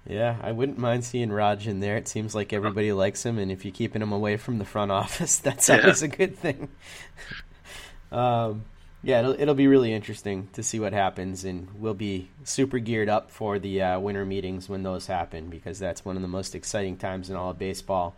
[0.07, 1.97] Yeah, I wouldn't mind seeing Raj in there.
[1.97, 4.91] It seems like everybody likes him, and if you're keeping him away from the front
[4.91, 6.09] office, that's always yeah.
[6.09, 6.68] a good thing.
[8.12, 8.64] um,
[9.05, 13.11] yeah, it'll it'll be really interesting to see what happens, and we'll be super geared
[13.11, 16.55] up for the uh, winter meetings when those happen because that's one of the most
[16.55, 18.14] exciting times in all of baseball.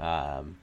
[0.00, 0.56] Um,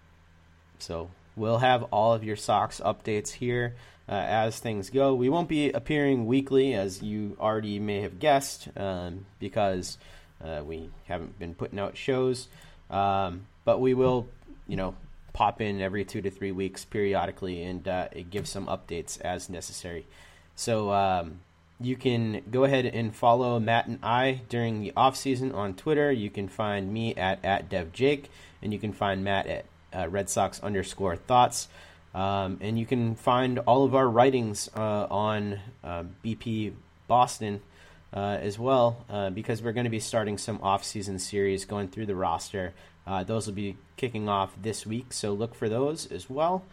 [0.77, 3.75] so we'll have all of your Sox updates here
[4.09, 5.15] uh, as things go.
[5.15, 9.97] We won't be appearing weekly, as you already may have guessed, um, because
[10.43, 12.49] uh, we haven't been putting out shows.
[12.89, 14.27] Um, but we will,
[14.67, 14.95] you know,
[15.33, 20.05] pop in every two to three weeks periodically and uh, give some updates as necessary.
[20.55, 21.39] So um,
[21.79, 26.11] you can go ahead and follow Matt and I during the off season on Twitter.
[26.11, 28.25] You can find me at at DevJake,
[28.61, 29.65] and you can find Matt at
[29.95, 31.67] uh, Red Sox underscore thoughts.
[32.13, 36.73] Um, and you can find all of our writings uh, on uh, BP
[37.07, 37.61] Boston
[38.13, 42.15] as well, uh, because we're going to be starting some off-season series going through the
[42.15, 42.73] roster.
[43.05, 46.63] Uh, those will be kicking off this week, so look for those as well.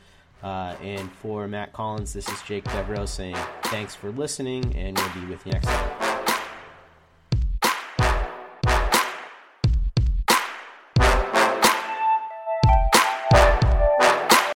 [0.43, 5.24] Uh, and for Matt Collins, this is Jake Devereaux saying thanks for listening, and we'll
[5.24, 6.08] be with you next time.